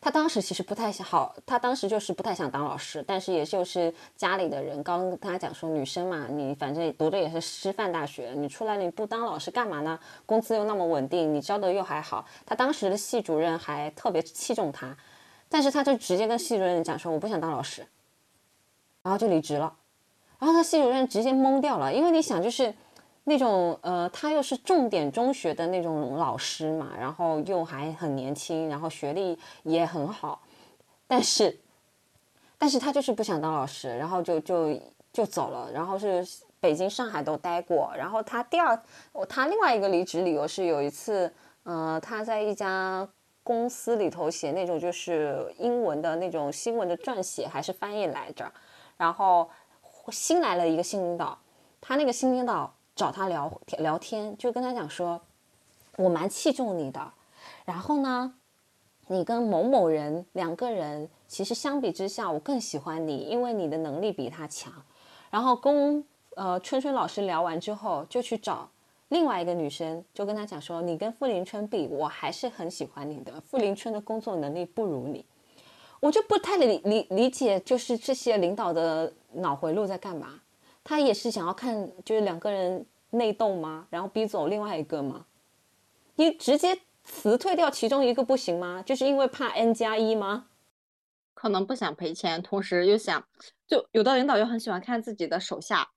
[0.00, 9.98] 他当时其实不太想好，他当时就是不太想当老师，但是也就是家里的人刚跟他讲说，女生嘛，你反正读的也是师范大学，你出来你不当老师干嘛呢？
[10.26, 12.24] 工资又那么稳定，你教的又还好。
[12.44, 14.96] 他当时的系主任还特别器重他，
[15.48, 17.86] 但是他就直接跟系主任讲说，我不想当老师，
[19.02, 19.74] 然后就离职了。
[20.38, 22.74] 然后他系主任直接懵掉了，因为你想就是。
[23.30, 30.42] 那种呃，他又是重点中学的那种老师嘛，然后又还很年轻，然后学历也很好，
[31.06, 31.60] 但是，
[32.58, 34.76] 但是他就是不想当老师，然后就就
[35.12, 36.26] 就走了，然后是
[36.58, 38.76] 北京、上海都待过，然后他第二，
[39.28, 43.08] 他另外一个离职理由是有一次，呃，他在一家
[43.44, 48.50] 公司里头写那种就是英文的那种新闻的撰写还是翻译来着，
[48.96, 49.48] 然后
[50.10, 51.38] 新来了一个新领导，
[51.80, 52.74] 他那个新领导。
[53.00, 55.18] 找他聊聊天，就跟他讲说，
[55.96, 57.00] 我蛮器重你的，
[57.64, 58.34] 然后呢，
[59.06, 64.70] 你跟某某人两个人，其实相比之下，我更喜欢你，因为你的能力比他强。
[65.30, 66.04] 然后跟
[66.36, 68.68] 呃春春老师聊完之后，就去找
[69.08, 73.40] 另外一个女生，就跟他讲说，你跟傅林春比，我还是很喜欢你的。
[73.40, 75.24] 傅林春的工作能力不如你，
[76.00, 80.38] 我就不太理理理解，就是这些领导的脑回路在干嘛。
[80.82, 83.86] 他也是想要看，就是两个人内斗吗？
[83.90, 85.26] 然后逼走另外一个吗？
[86.16, 88.82] 你直接辞退掉其中一个不行吗？
[88.84, 90.46] 就是因为怕 n 加一吗？
[91.34, 93.24] 可能不想赔钱，同时又想，
[93.66, 95.90] 就有的领导又很喜欢看自己的手下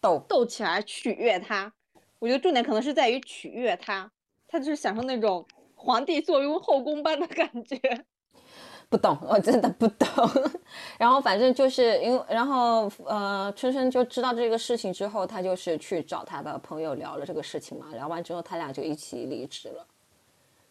[0.00, 1.72] 斗斗起来，取悦他。
[2.18, 4.10] 我觉得重点可能是在于取悦他，
[4.48, 7.78] 他就是享受那种皇帝坐拥后宫般的感觉。
[8.88, 10.08] 不懂， 我真的不懂。
[10.96, 17.86] 然后反正就是因为，然后呃，春春就知道这个事情之后，他就是去找他的朋友聊了这个事情嘛。
[17.92, 19.84] 聊完之后，他俩就一起离职了。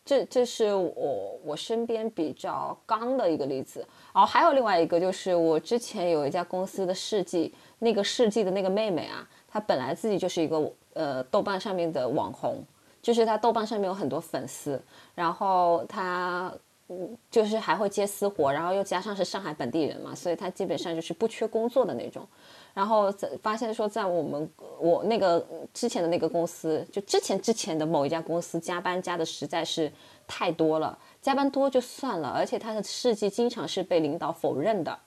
[0.06, 3.86] 这这是我我身边比较刚的一个例子。
[4.14, 12.64] 然后还有另外一个，就是我之前有一家公司的世纪，那个世纪的那个妹妹啊，她本来自己就是一个呃豆瓣上面的网红，
[13.02, 14.82] 就是她豆瓣上面有很多粉丝，
[15.14, 16.54] 然后她。
[16.88, 22.28] 嗯，就是还会接私活，然后又加上是上海本地人嘛，所以他基本上就是不缺工作的那种。
[22.76, 24.48] 然后在发现说，在我们
[24.80, 29.92] 我那个之前的那个公司，就之前之前的某一家公司，加班加的实在是
[30.28, 35.00] 太多了，加班多就算了，而且他的事迹经常是被领导否认的。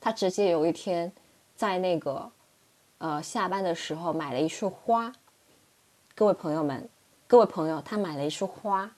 [0.00, 1.10] 他直接有一天
[1.56, 2.30] 在那个
[2.98, 5.12] 呃下班的时候买了一束花，
[6.14, 6.88] 各位朋友们，
[7.26, 8.88] 各位朋友，他买了一束花。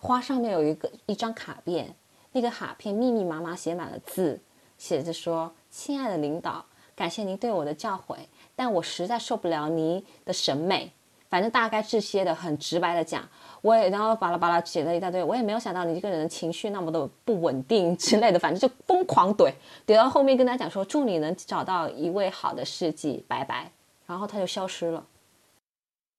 [0.00, 1.94] 花上面有一个一张卡片，
[2.32, 4.40] 那个卡片密密麻麻写满了字，
[4.78, 6.64] 写着说：“亲爱的领导，
[6.96, 8.16] 感谢您对我的教诲，
[8.56, 10.90] 但我实在受不了您的审美。”
[11.28, 13.28] 反正大概这些的，很直白的讲，
[13.62, 19.52] 我也然后巴拉巴拉写了一大堆，我也没有想到你这个人的情绪那么的不稳定之类的，反正就疯狂怼，
[19.86, 23.70] 怼到后面跟他讲说：“祝你能找到一位好的世纪，拜拜。”
[24.08, 25.06] 然后他就消失了，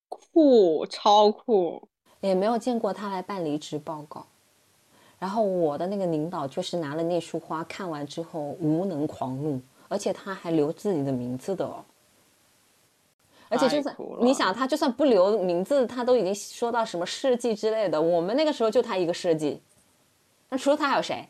[0.08, 1.90] 酷，超酷。
[2.22, 4.26] 也没有见过他来办离职报告，
[5.17, 11.84] 然后我的那个领导就是拿了那束花，看完之后无能狂怒，而且他还留自己的名字的哦。
[13.49, 17.99] 而且就算你想他就算不留名字，他都已经说到什么设计之类的。
[17.99, 19.59] 我们那个时候就他一个设计，
[20.49, 21.28] 那除了他还有谁？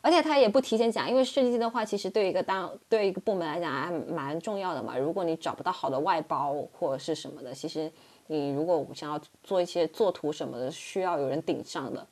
[0.00, 4.98] 而且他也不提前讲，因为设计的话，其实对一个当对一个部门来讲还蛮重要的嘛。
[4.98, 7.90] 如果你找不到好的外包或者是什么的，其实。
[8.26, 12.06] 你如果想要做一些作图什么的，需要有人顶上的，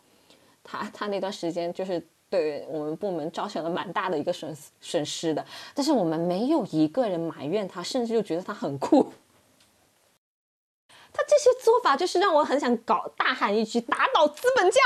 [0.63, 5.45] 他他那段时间就是对我们部门造成了蛮大的一个损损失的，
[5.75, 9.13] 但是我们没有一个人埋怨他，甚至就觉得他很酷。
[11.13, 14.81] 他这些做法就是让我很想搞大喊一句打倒资本家，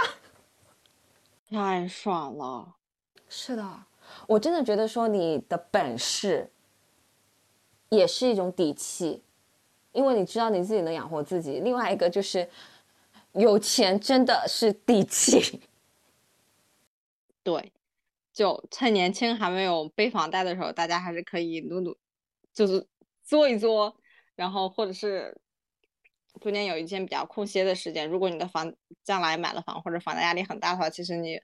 [1.51, 2.75] 太爽了。
[3.29, 3.83] 是的，
[4.27, 6.51] 我真的觉得说你的本事
[7.91, 9.23] 也是一种底气。
[9.95, 12.47] 因为你知道你自己能养活自己，另外一个就是
[13.33, 15.61] 有钱真的是底气。
[17.45, 17.73] 对，
[18.33, 21.97] 就趁年轻还没有背房贷的时候，大家还是可以努努，
[22.53, 22.87] 就是
[23.23, 23.97] 做一做，
[24.35, 25.39] 然后或者是
[26.41, 28.75] 中间有一件比较空歇的时间，如果你的房
[29.05, 31.39] 将来买了房或者房贷压力很大的话，其实你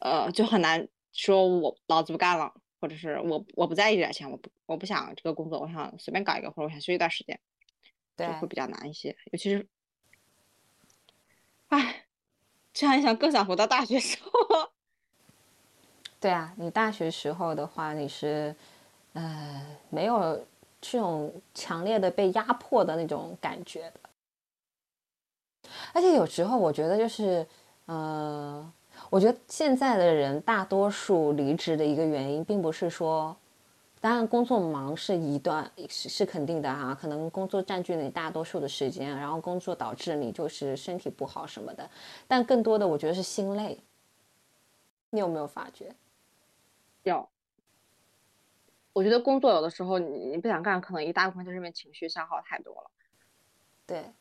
[0.00, 2.52] 呃就很难说我老子不干了。
[2.86, 7.40] 或者是我我不在意这点钱，我不我不想这个工作，我想随便搞一个，或者我想休一段时间，
[8.14, 9.16] 对，会比较难一些。
[9.32, 9.66] 尤其是，
[11.66, 12.06] 哎，
[12.72, 14.30] 这样一想更想回到大学时候。
[16.20, 18.54] 对啊，你大学时候的话，你是
[19.14, 20.46] 呃没有
[20.80, 27.44] 这种强烈的被压迫的那种感觉的，而且有时候我觉得就是
[27.86, 28.72] 呃。
[29.10, 33.36] 我觉得现在的人大多数离职的一个原因，并不是说，
[34.00, 41.88] 当然工作忙是一段是是肯定的哈，可能工作占据了你大多数的时间，然后工作导致你就是身体不好什么的，
[42.26, 43.78] 但更多的我觉得是心累。
[45.10, 45.94] 你有没有发觉？
[47.04, 47.28] 有。
[48.92, 52.90] 我觉得工作有的时候你你不想干，可能一大部分就是因为情绪消耗太多了。
[53.86, 54.12] 对，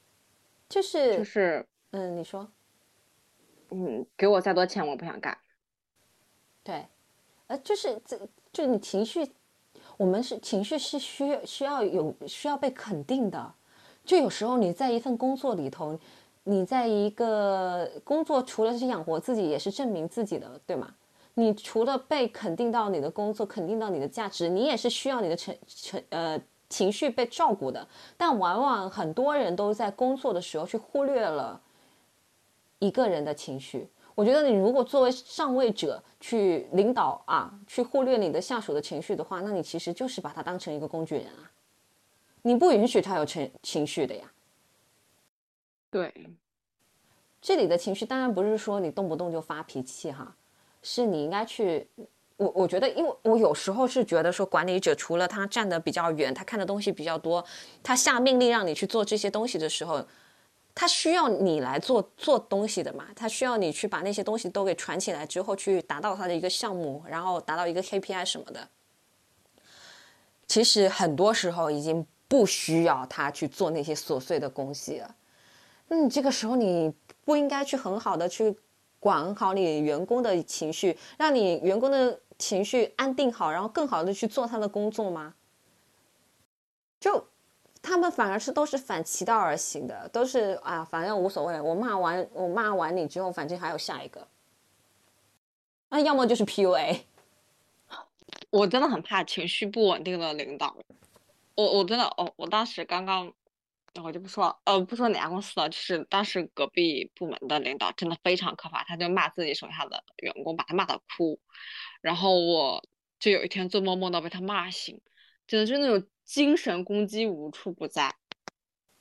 [0.70, 2.48] 就是就是，嗯，你说。
[3.78, 5.38] 嗯，给我再多钱，我不想干。
[6.64, 6.86] 对，
[7.48, 8.18] 呃，就是这，
[8.54, 9.30] 就你情绪，
[9.98, 13.54] 我们是情绪是需要需要有需要被肯定的。
[14.06, 16.00] 就有时候你在一份工作里头，
[16.46, 20.96] 你在一个工作，除了是养活自己，也是证明自己的，对吗？
[21.34, 27.86] 你除了被肯定到你的工作，肯定到你的价值，你也是需要你的情情呃情绪被照顾的。
[28.16, 31.60] 但往往很多人都在工作的时候去忽略了。
[32.80, 41.52] 一个人的情绪，我觉得你如果作为上位者去领导啊，去忽略你的下属的情绪的话，那你其实就是把他当成一个工具人啊，
[42.42, 44.32] 你不允许他有情情绪的呀。
[45.90, 46.14] 对，
[47.42, 50.36] 这里的情绪当然不是说你动不动就发脾气哈，
[50.84, 51.88] 是你应该去，
[52.36, 57.46] 我我觉得，因为我有时候是觉得说，管理者除了他站得比较远，他看的东西比较多，
[57.82, 60.06] 他下命令让你去做这些东西的时候。
[60.76, 63.08] 他需要你来做做东西的嘛？
[63.16, 68.68] 他需要你去把那些东西都给传起来之后，去达到他的一个项目，然后达到一个 KPI 什么的。
[70.46, 75.16] 其实很多时候已经不需要他去做那些琐碎的东西了。
[75.88, 78.56] 那你这个时候你不应该去很好的去
[79.00, 85.34] 管好你员工的情绪，让你员工的情绪安定好，然后更好的去做他的工作吗？
[87.00, 87.26] 就
[87.86, 94.28] 他们反而是都是反其道而行的，都是啊，反正无所谓，我骂完我骂完你之后，反正还有下一个。
[95.90, 97.02] 那要么就是 PUA。
[98.50, 100.76] 我真的很怕情绪不稳定的领导。
[101.56, 103.32] 我我真的哦，我当时刚刚，
[104.04, 111.40] 我就不说呃，不说哪家公司了，就是当时隔壁部门的领导真的非常可怕，他就骂自己手下的员工，把他骂的哭。
[112.02, 112.84] 然后我
[113.20, 115.00] 就有一天做梦梦到被他骂醒，
[115.48, 118.16] 真的就是那种精神攻击无处不在，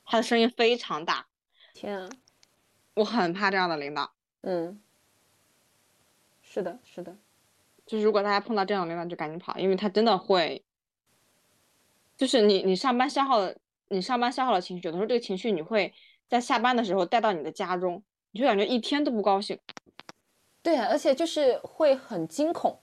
[0.03, 1.27] 他的声音非常大。
[1.73, 2.09] 天啊，
[2.93, 4.13] 我很怕这样的领导。
[4.41, 4.81] 嗯，
[6.41, 7.17] 是的，是的。
[7.85, 10.63] 就是如果大家碰到这样的领导，就赶紧跑，因为他真的会，
[12.17, 13.57] 就是你你上班消耗的，
[13.89, 15.93] 你上班消耗的情绪，有的时候这个情绪你会
[16.27, 19.59] 在下班的时候带到你的家中，你就感觉一天都不高兴。
[20.63, 22.81] 对啊，而且就是会很惊恐，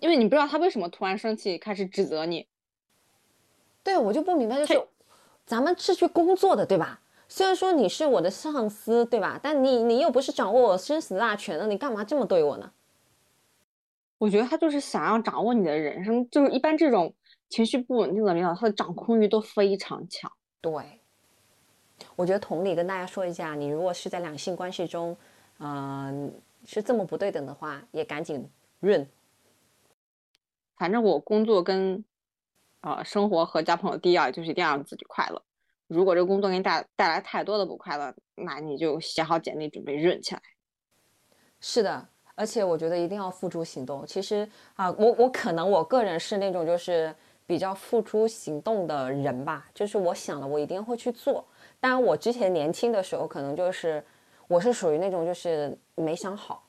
[0.00, 2.46] 因为你不知道他为什么突然生气，开始指责你。
[3.82, 4.86] 对，我就不明白，就是
[5.44, 7.00] 咱们是去工作的，对吧？
[7.28, 9.38] 虽然说你是我的上司，对吧？
[9.42, 12.72] 但你你又不是掌握我生死大权的，你干嘛这么对我呢？
[14.18, 17.12] 我觉得他就是想要掌握你的人生，就是一般这种
[17.48, 20.30] 情绪不稳定的领导，他的掌控欲都非常强。
[20.60, 20.72] 对，
[22.16, 25.16] 我觉得同理跟大家说一下，你如果是在两性关系中，
[25.58, 26.32] 嗯，
[26.64, 28.48] 是这么不对等的话，也赶紧
[28.80, 29.06] 润。
[30.76, 32.04] 反正我工作跟，
[32.80, 35.42] 呃，生活和交朋友第一要就是一定要让自己快乐。
[35.86, 40.42] 如果这个工作给你带带来太多的不快乐，那你就写好简历，准备润起来。
[41.60, 42.08] 是的。
[42.38, 44.06] 而且我觉得一定要付诸行动。
[44.06, 47.14] 其实啊，我我可能我个人是那种就是
[47.46, 51.42] 比较付诸行动的人吧，就是我想了，我一定会去做。
[51.80, 54.04] 当然，我之前年轻的时候可能就是
[54.48, 56.65] 我是属于那种就是没想好，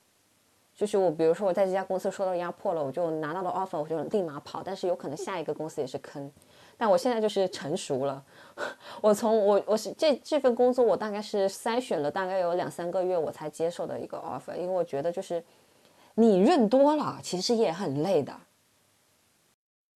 [0.77, 4.61] 就是我比如说我在这家公司受到压迫了，我就拿到了 offer，我就立马跑。
[4.63, 6.31] 但是有可能下一个公司也是坑。
[6.77, 8.23] 但我现在就是成熟了，
[9.01, 15.43] 我从我我是这这份工作，我大概是筛选了大概有两三个月，我才接受的一个 offer，因为我觉得就是
[16.13, 18.39] 你认多了，其实也很累的。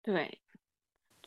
[0.01, 0.39] 对，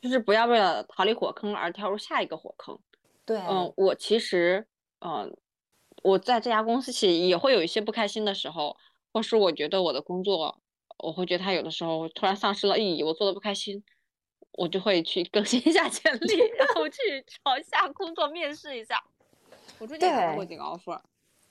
[0.01, 2.77] 就是不要为了逃离火坑而跳入下一个火坑。
[3.23, 4.67] 对，嗯，我其实，
[4.99, 5.33] 嗯，
[6.03, 8.75] 我在这家公司其实也会有一些不开心的时候，
[9.15, 10.59] 或是我觉得我的工作，
[10.97, 13.81] 我会觉得他有的时候突然丧失了意义，我做的不开心。
[14.51, 16.97] 我就会去更新一下简历，然后去
[17.43, 19.01] 找一下工作，面试一下。
[19.79, 20.99] 我最近拿过几个 offer，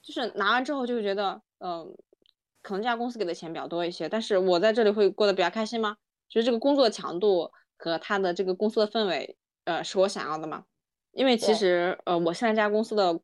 [0.02, 1.94] 就是拿完之后就会觉得，嗯，
[2.60, 5.96] 可能这家公司给的钱比较多一些，但是我在这里会过得比较开心吗？
[6.28, 10.66] 就是这个工作强度和他的这个公司的氛围，呃，是我想要的吗？
[11.12, 13.20] 因为其实，呃，我现在这家公司的，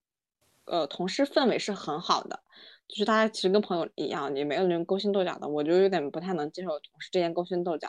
[0.66, 2.42] 呃，同事氛围是很好的，
[2.90, 7.88] 就是大家其实跟朋友一样，也没有那种勾心斗角的，我就有点不太能接受同事之间勾心斗角。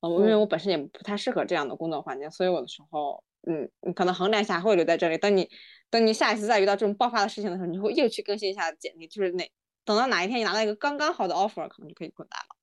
[0.00, 5.18] 嗯，因为我本身也不太适合这样的工作环境，所以有的时候，嗯，你可能衡量一下会留在这里。
[5.18, 5.50] 等你，
[5.90, 9.50] 等你下一次再遇到这种爆发的事情的时候，你会又去更新一下简历，就是那
[9.84, 12.56] 等到哪一天你拿到一个刚刚好的 offer，可能就可以滚蛋了。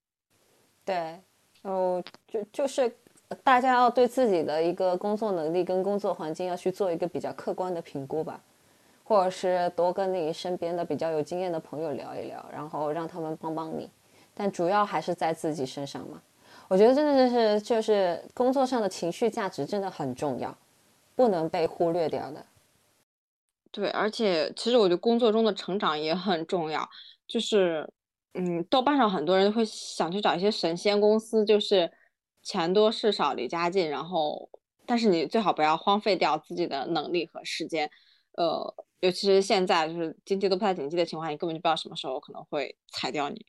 [0.86, 1.21] 对，
[1.63, 2.95] 哦，就就是
[3.43, 8.43] 大家要对自己的一个工作能力跟工作环境要去做一个比较客观的评估吧，
[9.04, 13.90] 或者是多跟你身边的比较有经验的朋友聊一聊，然后让他们帮帮你，
[14.34, 16.22] 但主要还是在自己身上嘛。
[16.69, 20.57] 我觉得真的就是就是工作上的情绪价值真的很重要，
[21.15, 22.45] 不能被忽略掉的。
[23.72, 26.88] 对，而且其实我觉得工作中的成长也很重要。
[27.27, 27.88] 就是，
[28.36, 31.91] 嗯，豆瓣上很多人会想去找一些神仙公司，就是
[32.41, 34.49] 钱多事少离家近，然后
[34.86, 37.90] 但是你最好不要荒废掉自己的能力和时间。
[38.34, 43.45] 呃，尤其是现在就是经济都不太景气的情况下，你根本就不知道什么时候可能会裁掉你。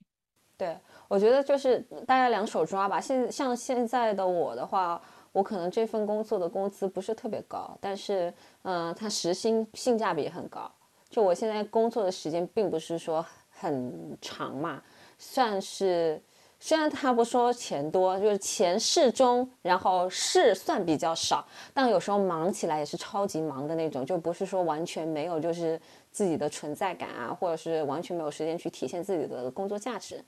[0.57, 0.79] 对。
[1.07, 3.01] 我觉得就是大家两手抓吧。
[3.01, 5.01] 现像现在的我的话，
[5.33, 8.33] 我可能这份工作的工资不是特别高，但是，
[8.63, 10.71] 嗯，它时薪性价比很高。
[11.11, 14.83] 就我现在工作的时间并不是说很长嘛，
[15.19, 16.21] 算是
[16.61, 25.79] 虽然他不说钱多，就是钱适中，然后事算比较少，但有时候忙起来也是超级忙的那种，就不是说完全没有就是
[26.11, 30.25] 自己的存在感啊，或者是完全没有时间去体现自己的工作价值。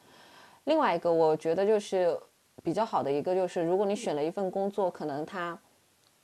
[0.65, 2.19] 另外一个，我觉得就是
[2.63, 5.59] 比较好的一个，就是如果你选了一份工作，可能他，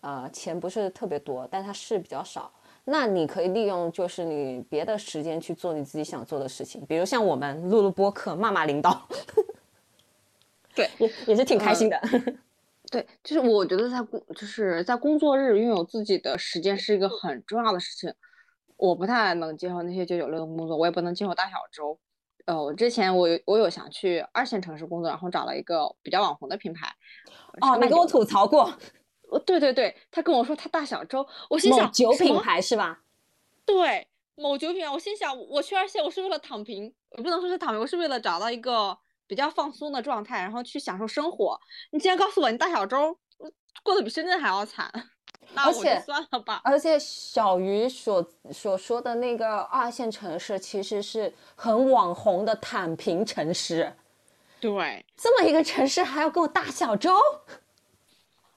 [0.01, 2.53] 呃，钱不是特别多，但他事比较少，
[2.85, 9.01] 那你可以利用就是你别的时间去做你自己想做的事情，比如像我们录录播客，骂骂领导，
[10.75, 12.01] 对，也也是挺开心的。
[12.91, 18.13] 对，就是我觉得在工就是在工作日拥有自己的时间是一个很重要的事情。
[18.77, 21.99] 我不太能接受那些九九六的工作，我也不能接受大小周。
[22.45, 26.93] 呃，我之前我有我有想去二线城市工作，然后找了一个比较网红的品牌。
[27.61, 28.73] 哦，你跟我吐槽过。
[29.31, 33.01] 呃，对对对，他跟我说他大小周，我心想酒品牌是吧？
[33.65, 41.59] 对，某酒品牌，我心想我去二线我是为了躺平，我不能说是躺平，我是为了找到一个比较放松的状态，然后去享受生活。
[41.91, 43.19] 你竟然告诉我你大小周
[43.83, 44.91] 过得比深圳还要惨。
[45.55, 46.63] 而且算了吧。
[46.65, 53.95] 而且小鱼所所说的那个二线城市，其实是很网红的躺平城市。
[54.61, 57.19] 对，这么一个城市还要跟我大小周。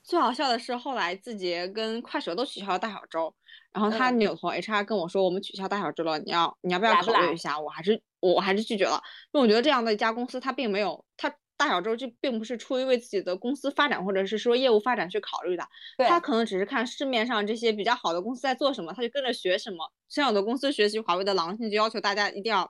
[0.03, 3.33] 最好笑的是，后来字节跟快手都取消了大小周，
[3.73, 9.01] 然后他扭头 HR 跟我说：“我们取消大小周了，你要你要不要考虑一下？”我还是我还是拒绝了，
[9.31, 11.33] 因为我觉得这样的一家公司，它并没有它。
[11.57, 15.65] 大小周就并不是出于为自己的公司发展或者是说业务发展去考虑的，
[15.99, 19.89] 他可能只是看市面上这些比较好的公司在做什么，他就跟着学什么。
[20.09, 22.69] 像有的公司学习华为的狼性，就要求大家一定要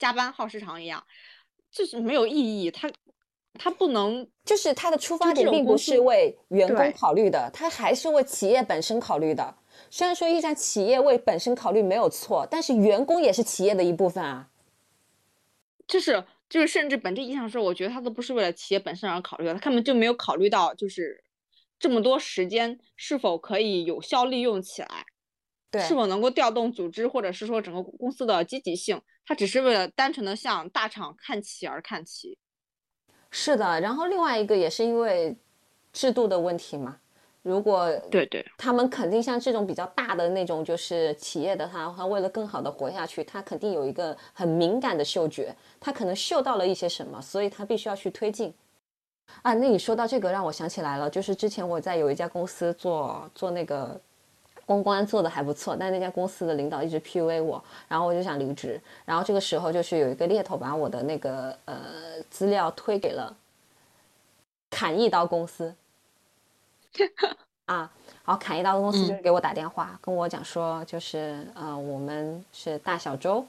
[0.00, 1.00] 加班耗时长一样，
[1.70, 2.68] 就是没有意义。
[2.68, 2.90] 他
[3.54, 9.54] 他不能，就是他的出发点并不是为员工考虑的，他还是为企业本身考虑的。
[9.96, 14.50] 虽然说驿站企业为本身考虑没有错，但是员工也是企业的一部分啊。
[15.86, 16.22] 就是。
[16.48, 21.24] 就是，甚至本质意义上说，我觉得他都不是为了企业本身而考虑的，他根本就没有考虑到，就是
[21.76, 25.06] 这么多时间是否可以有效利用起来，
[25.72, 32.38] 对，是否能够调动组织，或者是说整个公司的积极性，他只是为了单纯的向大厂看齐而看齐。
[33.32, 35.36] 是的，然后另外一个也是因为
[35.92, 37.00] 制度的问题嘛。
[37.46, 48.52] 如果对对，他们肯定像这种比较大的那种，就是企业的他，他为了更好的活下去，他肯定有一个很敏感的嗅觉，他可能嗅到了一些什么，所以他必须要去推进。
[49.42, 53.96] 啊，那你说到这个，让我想起来了，就是之前我在有一家公司做做那个
[54.64, 61.76] 公关，做的还不错，但那家公司的领导一直 PUA 我，然后我就想离职，然后这个时候就是有一个猎头把我的那个呃
[62.28, 63.32] 资料推给了
[64.68, 65.72] 砍一刀公司。
[67.66, 67.90] 啊，
[68.22, 73.44] 好，砍一刀的公司就是给我打电话，跟我讲说，就是呃，我们是大小周，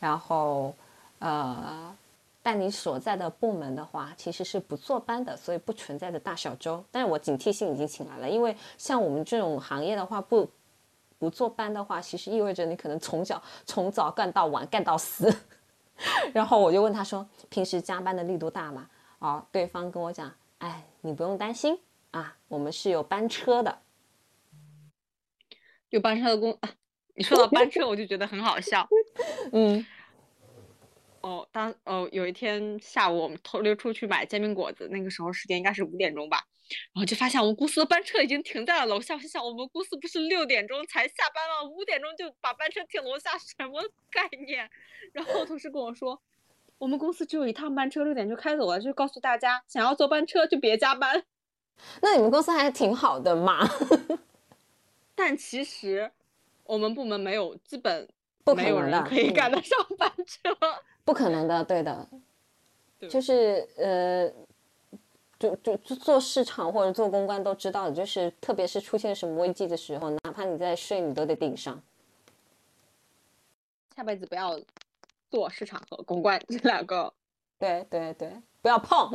[0.00, 0.74] 然后
[1.20, 1.94] 呃，
[2.42, 6.82] 但你所在的部门的话，其实是不坐班的，所以不存在的大小周。
[6.90, 10.48] 但是我警惕性已经请来了，因为像我们这种行业的话，不
[11.18, 15.32] 不坐班的话，其实意味着你可能从小从早干到晚，干到死。
[16.34, 18.86] 然后我就问他说，平时加班的力度大吗？
[19.20, 21.78] 哦，对方跟我讲，哎，你不用担心。
[22.16, 23.82] 啊，我们是有班车的，
[25.90, 26.58] 有班车的公。
[27.14, 28.88] 你说到班车，我就觉得很好笑。
[29.52, 29.84] 嗯，
[31.20, 36.42] 哦，当哦有一天下午我们偷溜出去买煎饼果子，那个时候时间应该是五点钟吧，
[36.94, 39.12] 然后就发现我们公司的班车已经停在了楼下。
[39.12, 41.70] 我心想，我们公司不是六点钟才下班吗？
[41.70, 44.70] 五点钟就把班车停楼下，什么概念？
[45.12, 46.22] 然后同事跟我说，
[46.78, 51.26] 我们公司只有一趟班车，六点就开走了，就告诉大家，想要坐班车就别加班。
[52.00, 53.68] 那你们公司还挺好的嘛？
[55.14, 56.10] 但其实
[56.64, 58.06] 我们部门没有，基本
[58.44, 60.54] 不可能的，可以赶得上班车。
[61.04, 62.06] 不可能的，对的。
[63.08, 64.30] 就是呃，
[65.38, 71.82] 就就做市场或者做公关都知道，就是特别是出现什么危机的时候，哪怕你在睡，你都得顶上。
[73.94, 74.60] 下辈子不要
[75.30, 77.12] 做市场和公关这两个。
[77.58, 79.10] 对对对，不要碰。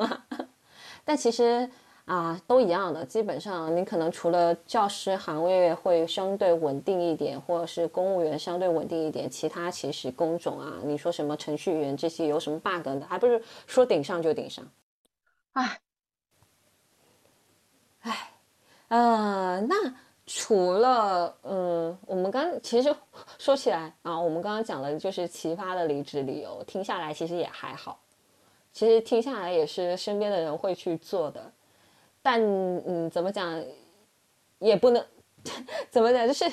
[1.06, 1.70] 但其实。
[2.12, 3.06] 啊，都一样的。
[3.06, 14.68] 基本上，你可能除了教师行业会相对稳定一点，或者是公务员相对稳定一点，其他其实工种啊，你说什么程序员这些有什么 bug 的，还不是说顶上就顶上。
[15.54, 15.80] 唉，
[18.02, 18.32] 唉，
[18.90, 19.76] 呃，那
[20.26, 22.94] 除了嗯，我们刚其实
[23.40, 28.02] 说起来啊，我们刚刚讲的就是奇葩的离职理由，听下来其实也还好，
[28.74, 31.50] 其实听下来也是身边的人会去做的。
[32.22, 33.64] 但嗯，怎么讲，
[34.60, 35.06] 也不能
[35.90, 36.52] 怎么讲，就是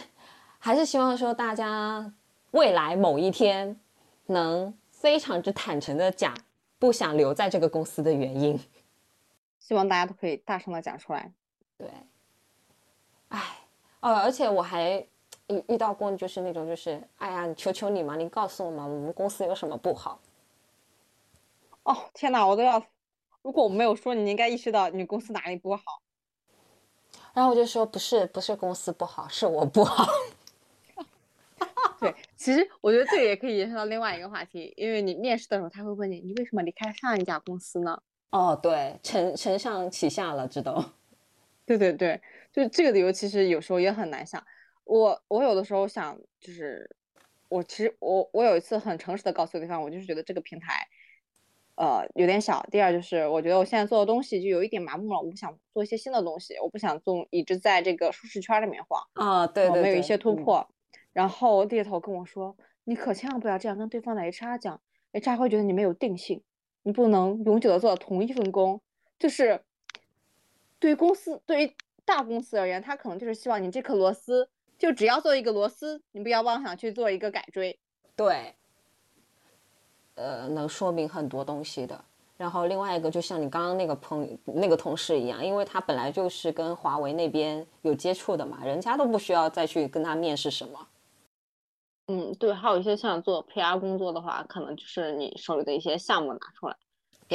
[0.59, 2.13] 还是希望说大家
[2.53, 3.79] 未来某一天
[4.27, 6.35] 能非常之坦诚的讲
[6.79, 8.59] 不想留在这个公司的原因。
[9.59, 11.31] 希望大家都可以大声的讲出来。
[11.77, 11.87] 对，
[13.29, 13.41] 哎，
[14.01, 15.07] 哦，而且我还
[15.49, 20.19] 遇遇到过，就是那种，就是哎呀，求求你嘛，你告诉我嘛，我们公司有什么不好？
[21.83, 22.83] 哦，天哪，我都要。
[23.49, 25.83] 如果我没有说，你应该意识到你公司哪里不好。
[27.33, 30.07] 然后我就说，不是，不是公司不好，是我不好。
[31.99, 38.03] 对，其实我觉得这个也可以延伸到另外一个话题，因为你面试的时候他会问你，你为什么离开上一家公司呢？
[38.29, 40.93] 哦，对，承承上启下了，知道。
[41.65, 42.21] 对对对，
[42.53, 44.45] 就这个理由其实有时候也很难想。
[44.85, 46.95] 我我有的时候想，就是
[47.49, 50.87] 我其实我我有一次很诚实的告诉对方，我就是觉得这个平台，
[51.79, 52.61] 呃，有点小。
[52.73, 59.01] 第二就是我觉得我现在做的东西就有一点麻木了，我不想做一些新的东西，我不想做一直在这个舒适圈里面晃。
[59.13, 60.69] 啊，对对，没有一些突破。
[61.13, 64.81] 然后猎头跟我说，你可千万不要这样跟对方的 HR 讲
[65.13, 66.43] ，HR 会觉得你没有定性，
[66.83, 68.81] 你不能永久的做同一份工。
[69.19, 69.63] 就是
[70.81, 74.49] 对于公司，对于大公司而言，他可能就是希望你这颗螺丝。
[74.79, 77.79] 就只要做一个螺丝，你不要妄想去做一个改锥。
[78.15, 78.55] 对，
[80.19, 82.05] 呃，能说明很多东西的。
[82.37, 90.87] 然后另外一个，就像你刚刚那个朋那个同事一样，因为他本来就是跟华为那边有接触的嘛，人家都不需要再去跟他面试什么。
[92.07, 96.77] 嗯，对，还有一些像做 PR 工作的话，可能就是你手里的一些项目拿出来，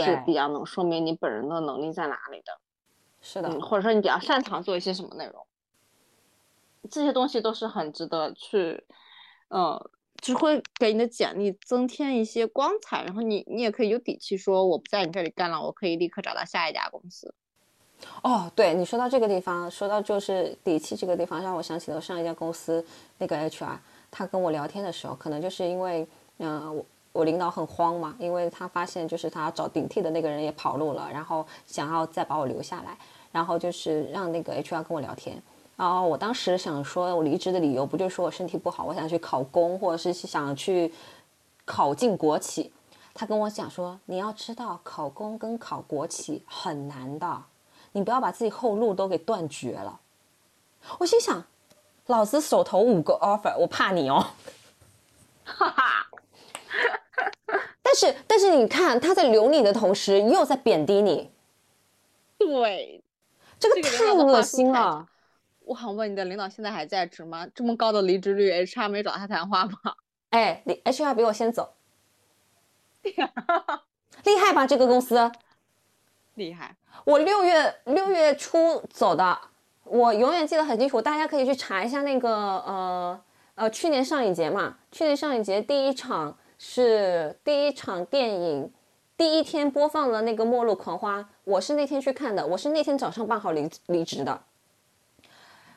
[0.04, 2.58] 是比较能说明你本人的能力在哪里的。
[3.22, 5.46] 是的，或者说你比较擅长做一些什么内容。
[6.90, 8.84] 这些东西都是很值得去，
[9.50, 9.90] 呃，
[10.24, 17.36] 只会给你的简历增添一些光彩，然后你你也可以有底气说我不在你这里干了，我可以立刻找到下一家公司。
[18.22, 22.86] 哦，对你说到这个地方，说到就是底气这个地方，让我想起了上一家公司
[23.18, 23.78] 那个 HR，
[24.10, 32.98] 他跟我聊天的时候，可能就是因为，嗯，我我领导很慌嘛，因为他发现就是他找顶替的那个人也跑路了，然后想要再把我留下来，
[33.34, 35.44] 然后就是让那个 HR 跟我聊天。
[35.76, 40.94] 哦，我当时想说，我离职的理由不就是说我身体不好，我想去考公，或者是想去
[41.66, 42.72] 考进国企。
[43.14, 47.44] 他跟我讲说，你要知道考公跟考国企很难的，
[47.92, 50.00] 你不要把自己后路都给断绝了。
[51.00, 51.44] 我心想，
[52.06, 54.28] 老子手头五个 offer，我怕你哦。
[55.44, 56.08] 哈哈，
[57.82, 61.32] 但是但是你看他在留你的同时，又在贬低你。
[62.38, 63.04] 对，
[63.60, 65.08] 这个太恶心了。
[65.66, 67.48] 我想问你的领导现在还在职吗？
[67.56, 69.74] 这么高的离职率，HR 没找他谈话吗？
[70.32, 71.74] 哎，HR 比我先走，
[73.04, 73.14] 厉
[74.38, 74.68] 害吧？
[74.68, 75.32] 这个公司
[76.36, 76.76] 厉害。
[77.06, 79.40] 我六月六月初走的，
[79.84, 81.02] 我永远记得很清楚。
[81.02, 83.22] 大家可以去查一下那个呃
[83.56, 88.72] 呃，去年上影节嘛，去年上影节第一场是第一场电影，
[89.16, 94.42] 第一天播放了那个《末路狂花》，我是那天去看的，我是那天早上办好离离职的。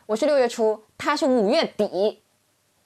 [0.07, 2.23] 我是六月初，他是五月底，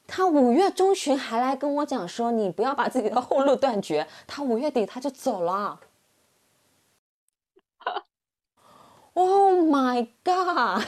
[0.07, 5.79] 他五月中旬还来跟我讲说：“你不要把自己的后路断绝。”他五月底他就走了。
[9.13, 10.83] Oh my god！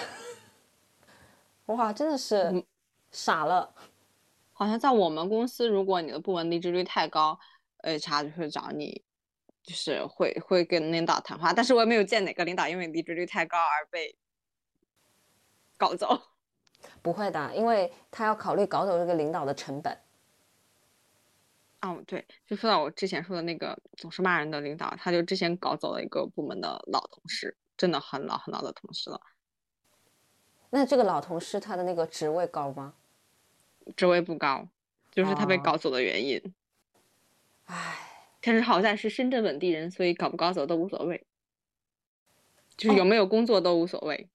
[1.67, 2.65] 哇，真的是
[3.11, 3.75] 傻了。
[4.55, 7.39] 好像在我们公司，如果你的部门离职率太高
[7.83, 9.03] ，HR 就会找你，
[9.63, 11.53] 就是会会跟领导谈话。
[11.53, 14.17] 但是我也没有见哪个领导因为离职率太高而被。
[15.83, 16.23] 搞走，
[17.03, 19.99] 不会的，因为他要考虑搞走这个领导的成本。
[21.81, 29.21] 哦，对，就说到我之前说的那个总是骂人的领导，他就之前搞走了一个部门的老同事，真的很老很老的同事了。
[30.71, 32.95] 那这个老同事他的那个职位高吗？
[33.97, 34.69] 职位不高，
[35.11, 36.55] 就是他被搞走的原因。
[37.65, 41.27] 唉，但是好在是深圳本地人，所以搞不搞走都无所谓，
[42.77, 44.29] 就是有没有工作都无所谓。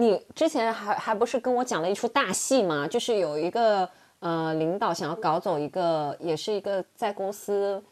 [0.00, 2.88] 你之前还还不是跟我讲了一出大戏吗？
[2.88, 3.86] 就是有一个
[4.20, 7.84] 呃领导想要搞走一个，也是一个在公司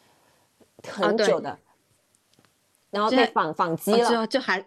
[0.87, 1.55] 很久的，
[2.89, 4.25] 然后被反反击了。
[4.25, 4.65] 就还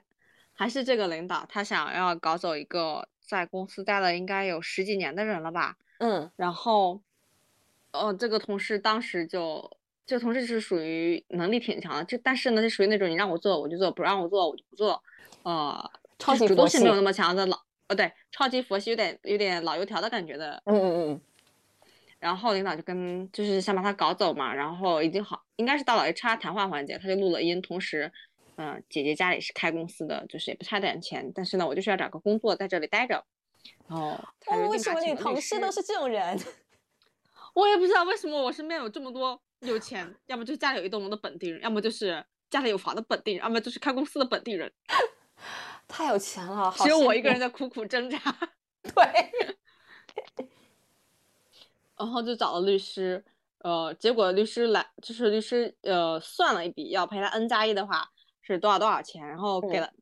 [0.52, 5.77] 还是这个领导，他想要搞走一个在公司待了应该有十几年的人了吧？
[5.98, 7.01] 嗯，然后
[7.93, 9.69] 哦，这个同事当时就，
[10.06, 15.02] 这个同事是属于能力挺强的，就但是呢，是属于那种你让我做我就做，不让我做我就不做，
[15.43, 15.90] 呃。
[16.22, 17.58] 超级主动性没有那么强的老，
[17.88, 20.62] 呃，对，超级佛系，有点有点老油条的感觉的。
[20.66, 21.20] 嗯嗯嗯。
[22.18, 27.60] 然后领导就跟就是想把他搞走嘛，然后已经好，应该是到了 HR 谈话环节，他就录了音。
[27.60, 28.12] 同时，
[28.56, 33.24] 嗯，姐姐家里是开公司的，就是也不差点钱，但是呢，我就是要找个工作在这里待着。
[33.88, 34.16] 哦，
[34.70, 36.38] 为什么你同事都是这种人？
[37.54, 44.72] 我也不知道为什么我身边有这么多有钱，要么就是家里有一栋楼的本地人，要么就是家里有房的本地人，要么就是开公司的本地人。
[45.93, 48.19] 太有钱了，只有我一个人在苦苦挣扎。
[48.82, 50.48] 对，
[51.98, 53.23] 然后就找了律师，
[53.59, 58.09] 呃，结果律师来，就是律师呃算了一笔，要赔他 N 加一的话
[58.40, 59.93] 是多少多少钱，然后给了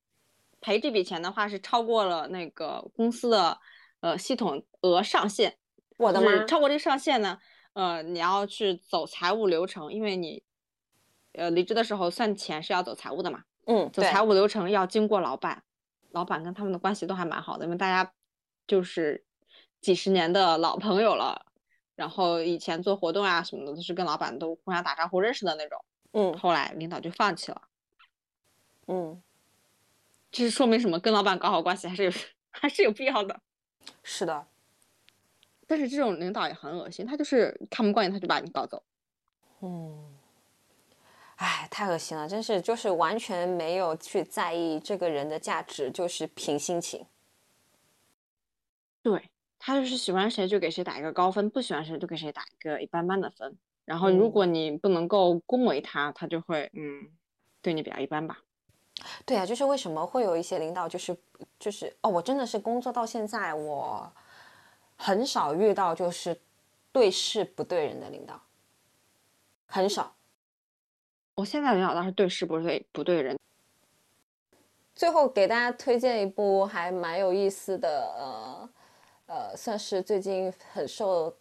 [0.61, 3.59] 赔这笔钱的话是超过了那个公司的
[3.99, 5.59] 呃系统额上限。
[5.99, 6.45] 我的妈！
[6.45, 7.37] 超过这个上限呢，
[7.73, 10.43] 呃，你要去走财务流程，因为你
[11.33, 13.43] 呃离职的时候算钱是要走财务的嘛。
[13.67, 15.65] 嗯，走财务流程要经过老板。
[16.13, 18.13] 老板跟他们的关系都还蛮好的，因为大家
[18.67, 19.25] 就是
[19.81, 21.47] 几十年的老朋友了，
[21.95, 25.85] 然后以前做活动啊什么的都是跟老板都互相打招呼认识的那种。
[26.13, 27.63] 嗯后来领导就放弃了，
[28.89, 29.23] 嗯，
[30.33, 30.99] 这是说明什么？
[30.99, 32.11] 跟老板搞好关系还是有
[32.51, 33.41] 还是有必要的。
[34.03, 34.47] 是的，
[35.69, 38.83] 但是这种领导也很恶心，他就是看不惯你，他就把你搞走。
[39.61, 40.10] 嗯，
[41.41, 47.07] 哎，太恶心了，真是就是完全没有去在意这个人的价值，就是凭心情。
[49.03, 53.57] 对他就是喜欢谁就给谁打一个高分，不喜欢谁就给谁打一个一般般的分。
[53.87, 57.09] 然后如嗯果你不能够恭维他，他就会嗯
[57.63, 58.43] 对你比较一般吧。
[59.25, 61.17] 对啊，就是为什么会有一些领导，就是
[61.59, 64.13] 就是哦，我真的是工作到现在，我
[64.97, 66.39] 很少遇到就是
[66.93, 68.43] 对事不对人的领导，
[69.65, 70.15] 很少。
[71.41, 73.39] 我现在领导倒是对事不对不对人，
[74.95, 78.69] 最后给大家推荐一部还蛮有意思的，呃
[79.25, 81.35] 呃，算是最近很受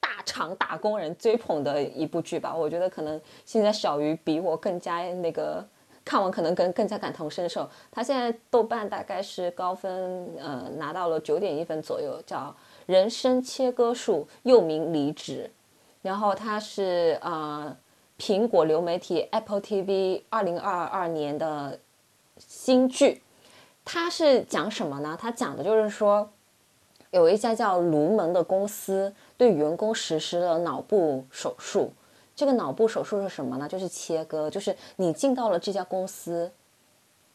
[0.00, 2.52] 大厂打工人追捧的一部剧吧。
[2.52, 5.64] 我觉得可能现在小鱼比我更加那个
[6.04, 7.70] 看完可能更更加感同身受。
[7.92, 12.38] 他现在豆瓣大概是高分，呃，拿到了九点一分左右，叫
[12.86, 15.48] 《人生切割术》，又名《离职》。
[16.02, 17.74] 然后它是呃
[18.18, 21.78] 苹果流媒体 Apple TV 二零二二年的
[22.38, 23.22] 新剧，
[23.84, 25.18] 它是讲什么呢？
[25.20, 26.30] 它讲的就是说，
[27.10, 31.92] 有一家叫卢门的公司对员工实施了脑部手术。
[32.36, 33.68] 这个脑部手术是什么呢？
[33.68, 36.50] 就是切割，就是你进到了这家公司，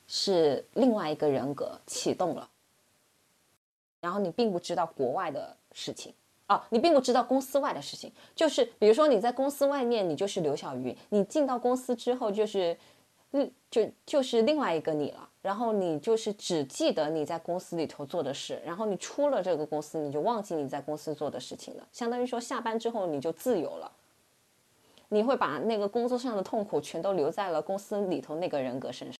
[0.07, 2.49] 是另外一个人格启动了，
[4.01, 6.13] 然后你并不知道国外的事情。
[6.49, 12.75] 哦，你并不知道公司外的事情，就是比如说你在公司外面，你就是刘小鱼，你进到公司之后就是，
[13.31, 15.29] 嗯，就就是另外一个你了。
[15.41, 21.87] 然后你就是只记得你在公司里头做的事，然后你出了这个公司，你就忘记你在公司做的事情了。
[21.93, 23.89] 相当于说下班之后你就自由了，
[25.07, 29.15] 你会把那个工作上的痛苦全都留在了公司里头那个人格身上。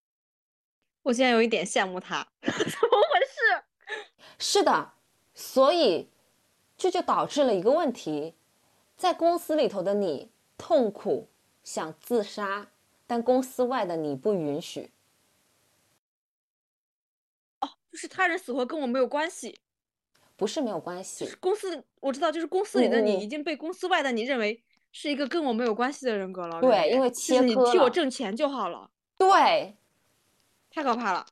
[1.04, 3.96] 我现在有一点羡慕他， 怎么回事？
[4.38, 4.92] 是的，
[5.34, 6.10] 所以
[6.80, 8.34] 这就导致了一个问题，
[8.96, 11.28] 在公司里头的你痛苦
[11.62, 12.70] 想自杀，
[13.06, 14.90] 但公司外的你不允许。
[17.60, 19.60] 哦就是他人死活跟我没有关系，
[20.38, 26.62] 不是没有关就系是，公司我知道，就是公司里的你已经被公司外的你认为是一个跟我没有关系的人格了。
[26.62, 29.76] 对因为就是你替我挣钱就好了，对，
[30.72, 31.26] 太可怕了。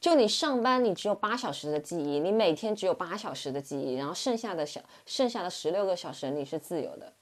[0.00, 7.12] 就你上班你只有八小时的记忆，你每天只有八小时的记忆，然后剩下的小剩下的十六个小时你是自由的。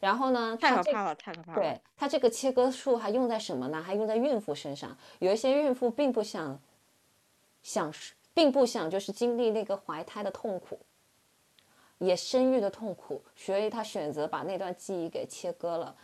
[0.00, 1.60] 然后呢，太可怕了，太可怕了。
[1.60, 3.82] 对它这个切割术还用在什么呢？
[3.82, 4.96] 还用在孕妇身上。
[5.18, 6.58] 有一些孕妇并不想
[7.62, 7.92] 想，
[8.32, 10.80] 并不想就是经历那个怀胎的痛苦，
[11.98, 15.94] 也生育的痛苦，所以她选择把那段记忆给切割了。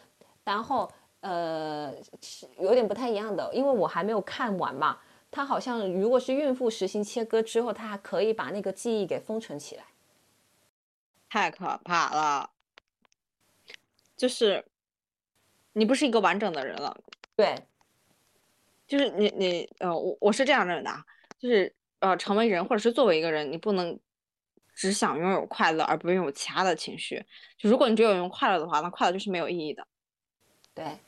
[0.45, 0.91] 然后
[1.21, 4.99] 呃，是有点不太一样的，因为我还没有看完嘛。
[5.31, 9.85] 它好像如果是孕妇实行切割之后，它还可以把那个记忆给封存起来。
[11.29, 12.51] 太可怕了。
[14.17, 14.65] 就是
[15.75, 16.97] 你不是一个完整的人了，
[17.37, 17.55] 对，
[18.87, 21.05] 就是你你呃，我我是这样认为的啊，
[21.39, 24.01] 就是呃，成为人或者是作为一个人，你不能
[24.75, 27.23] 只想拥有快乐而不拥有其他的情绪。
[27.59, 29.87] 就如果你只有拥有快乐的话，那快乐就是没有意义的。
[30.73, 30.99] 对，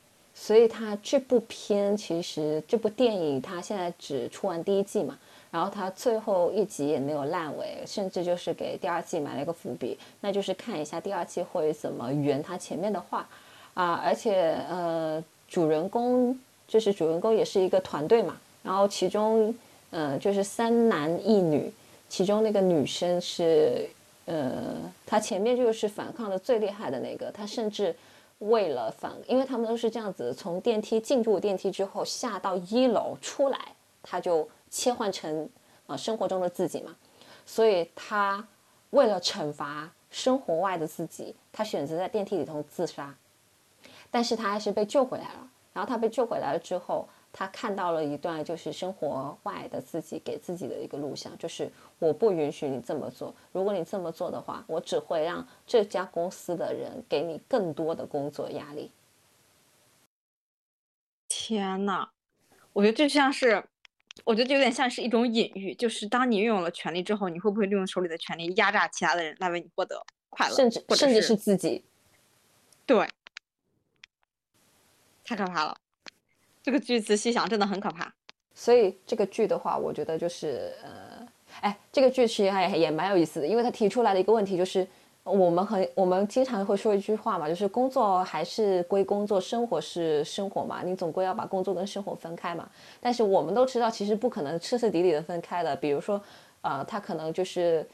[0.40, 5.18] 所以它这部片其实这部电影它现在只出完第一季嘛，
[5.50, 13.28] 然后它最后一集也没有烂尾，甚至就是给第二季埋了一个伏笔，那就是看一下第二季会怎么圆它前面的话
[13.74, 16.38] 啊，而且呃，主人公
[16.68, 19.52] 就是主人公也是一个团队嘛，然后其中
[19.90, 21.70] 呃就是三男一女，
[22.08, 23.86] 其中那个女生是
[24.26, 27.94] 呃，她前面就是反抗的最厉害的那个，她甚至。
[28.38, 35.48] 为了反，因为他们都是这样子，从电梯进入电梯之后下到一楼出来，他就切换成
[35.86, 36.96] 呃生活中的自己嘛，
[37.44, 38.46] 所以他
[38.90, 43.14] 为了惩罚生活外的自己，他选择在电梯里头自杀，
[44.10, 45.50] 但是他还是被救回来了。
[45.74, 47.08] 然后他被救回来了之后，
[47.38, 51.70] 他看到了一段就是生活外的自己给自己的一个录像，就是
[52.00, 58.90] 我不允许你这么做，如果你这么做的话，我只会让这家公司的人给你更多的工作压力。
[61.28, 62.08] 天呐，
[62.72, 63.64] 我觉得这像是，
[64.24, 71.84] 我觉得有点像是一种隐喻，就是当你拥有了权利之后，你会不会利用手里的权利压榨其他的人来为你获得快乐，甚至甚至是是自己。
[72.84, 73.08] 对，
[75.22, 75.78] 太可怕了。
[76.68, 78.12] 这个句子细想真的很可怕。
[78.54, 81.26] 所以这个剧的话，我觉得就是呃，
[81.62, 84.86] 哎，这个剧其实还也蛮有意思的，因为他提出来的一个问题就是，
[85.24, 92.68] 我们很我们经常会说一句话嘛，就是工作还是归工作，生活是生活嘛，你总归要把工作跟生活分开嘛。
[93.00, 95.74] 但是我们都知道，其实不可能彻彻底底的分开的。
[95.74, 96.20] 比如说，
[96.60, 97.88] 呃，他可能就是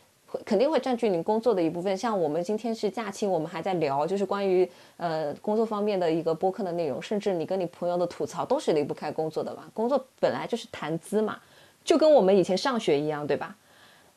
[0.45, 1.97] 肯定会占据你工作的一部分。
[1.97, 9.71] 像我们今天是假期，我们还在聊，就是关于呃工作方面的一个播客的内容，甚至你跟你朋友的吐槽都是离不开工作的嘛。
[9.73, 11.39] 工作本来就是谈资嘛，
[11.85, 13.57] 就跟我们以前上学一样，对吧？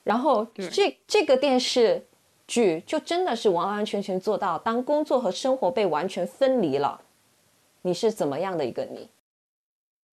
[0.04, 2.04] 然后这这个电视。
[2.50, 7.02] 剧就真的是完完全全做到，当工作和生活被完全分离了，
[7.82, 9.10] 你是怎么样的一个你？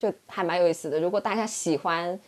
[0.01, 0.99] 就还蛮有意思的。
[0.99, 2.19] 如果大家喜欢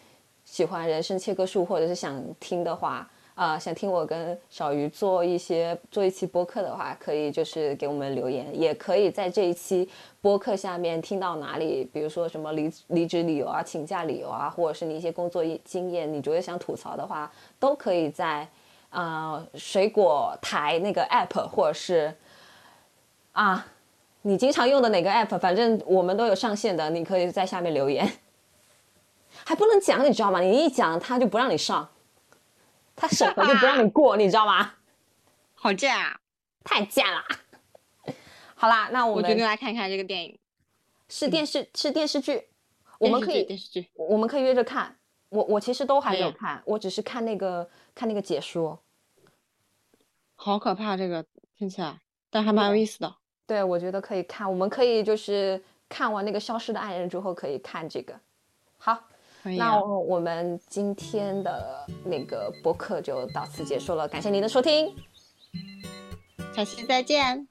[0.45, 9.89] 喜欢人生切割术，或者是想听的话，啊，想听我跟小鱼做一些做一期播客的话，可以就是给我们留言，也可以在这一期
[10.21, 17.31] 播客下面听到哪里，比如说什么离离职理由啊、请假理由啊，或者是你一些工作经验，你觉得想吐槽的话，
[17.61, 18.49] 都可以在。
[18.89, 22.15] 啊，水果台那个 app，或者是
[23.33, 23.67] 啊，
[24.23, 28.11] 你经常用的哪个 app，反正我们都有上线的，你可以在下面留言。
[29.45, 30.41] 还不能讲，你知道吗？
[30.41, 31.87] 你一讲他就不让你上，
[32.97, 34.73] 他审核就不让你过， 你知道吗？
[35.55, 36.19] 好贱啊！
[36.65, 37.23] 太贱了。
[38.57, 40.39] 好啦，那我们我决定来看看这个电影，
[41.09, 42.49] 是电视是电视剧，
[42.99, 44.97] 我们可以电视剧，我们可以约着看。
[45.29, 48.81] 我我其实都还没有看，我只是看那个看那个解说。
[50.35, 51.25] 好可怕，这个
[51.59, 52.01] 听起来，
[52.31, 53.17] 但还蛮有意思的。
[53.47, 58.19] 对，我觉得可以看，我们可以就是看完那个《消失的爱人》之后可以看这个。
[58.79, 59.09] 好，
[59.57, 64.93] 那我们今天的那个播客就到此结束了，感谢您的收听，
[66.55, 67.47] 下期再见，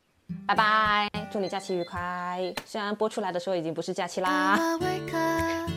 [0.47, 2.53] 拜拜，祝你假期愉快。
[2.65, 4.59] 虽然播出来的时候已经不是假期啦，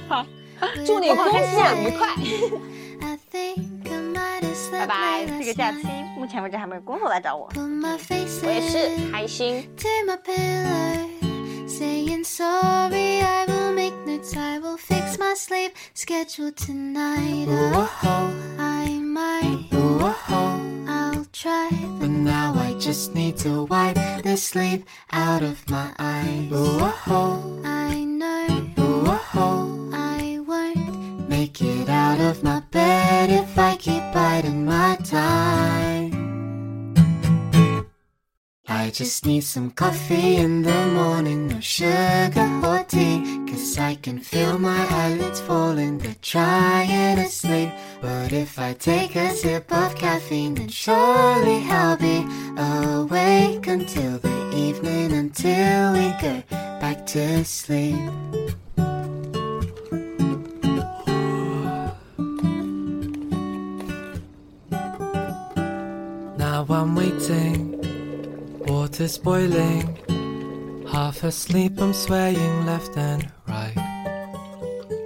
[0.08, 0.26] 好，
[0.84, 2.16] 祝你工作愉快。
[4.70, 5.86] 拜拜，这个假期
[6.16, 9.68] 目前为止还没有工作来找我，我也是开心。
[11.68, 17.46] Saying sorry, I will make notes, I will fix my sleep schedule tonight.
[17.48, 21.68] Oh, I might, Oh, I'll try,
[22.00, 26.48] but now I just need to wipe the sleep out of my eyes.
[26.52, 33.76] Oh, I know Oh, oh, I won't make it out of my bed if I
[33.76, 36.27] keep biding my time.
[38.70, 43.40] I just need some coffee in the morning, no sugar or tea.
[43.48, 47.70] Cause I can feel my eyelids falling, they're trying to sleep.
[48.02, 52.26] But if I take a sip of caffeine, then surely I'll be
[52.58, 57.96] awake until the evening, until we go back to sleep.
[66.36, 67.80] Now I'm waiting,
[68.68, 69.96] water's boiling.
[70.92, 73.74] Half asleep, I'm swaying left and right.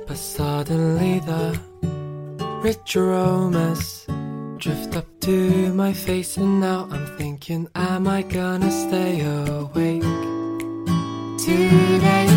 [0.06, 1.58] But suddenly the
[2.62, 4.06] rich aromas
[4.58, 10.02] drift up to my face, and now I'm thinking, am I gonna stay awake
[11.38, 12.31] today?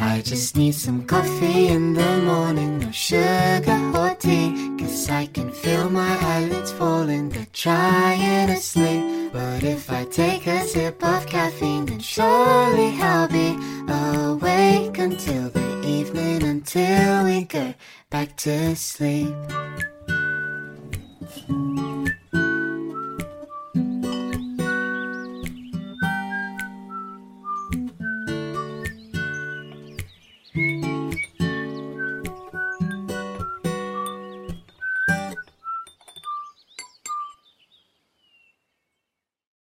[0.00, 4.76] I just need some coffee in the morning, no sugar or tea.
[4.78, 9.32] Cause I can feel my eyelids falling, they're trying to sleep.
[9.32, 13.58] But if I take a sip of caffeine, then surely I'll be
[13.88, 17.74] awake until the evening, until we go
[18.08, 19.34] back to sleep.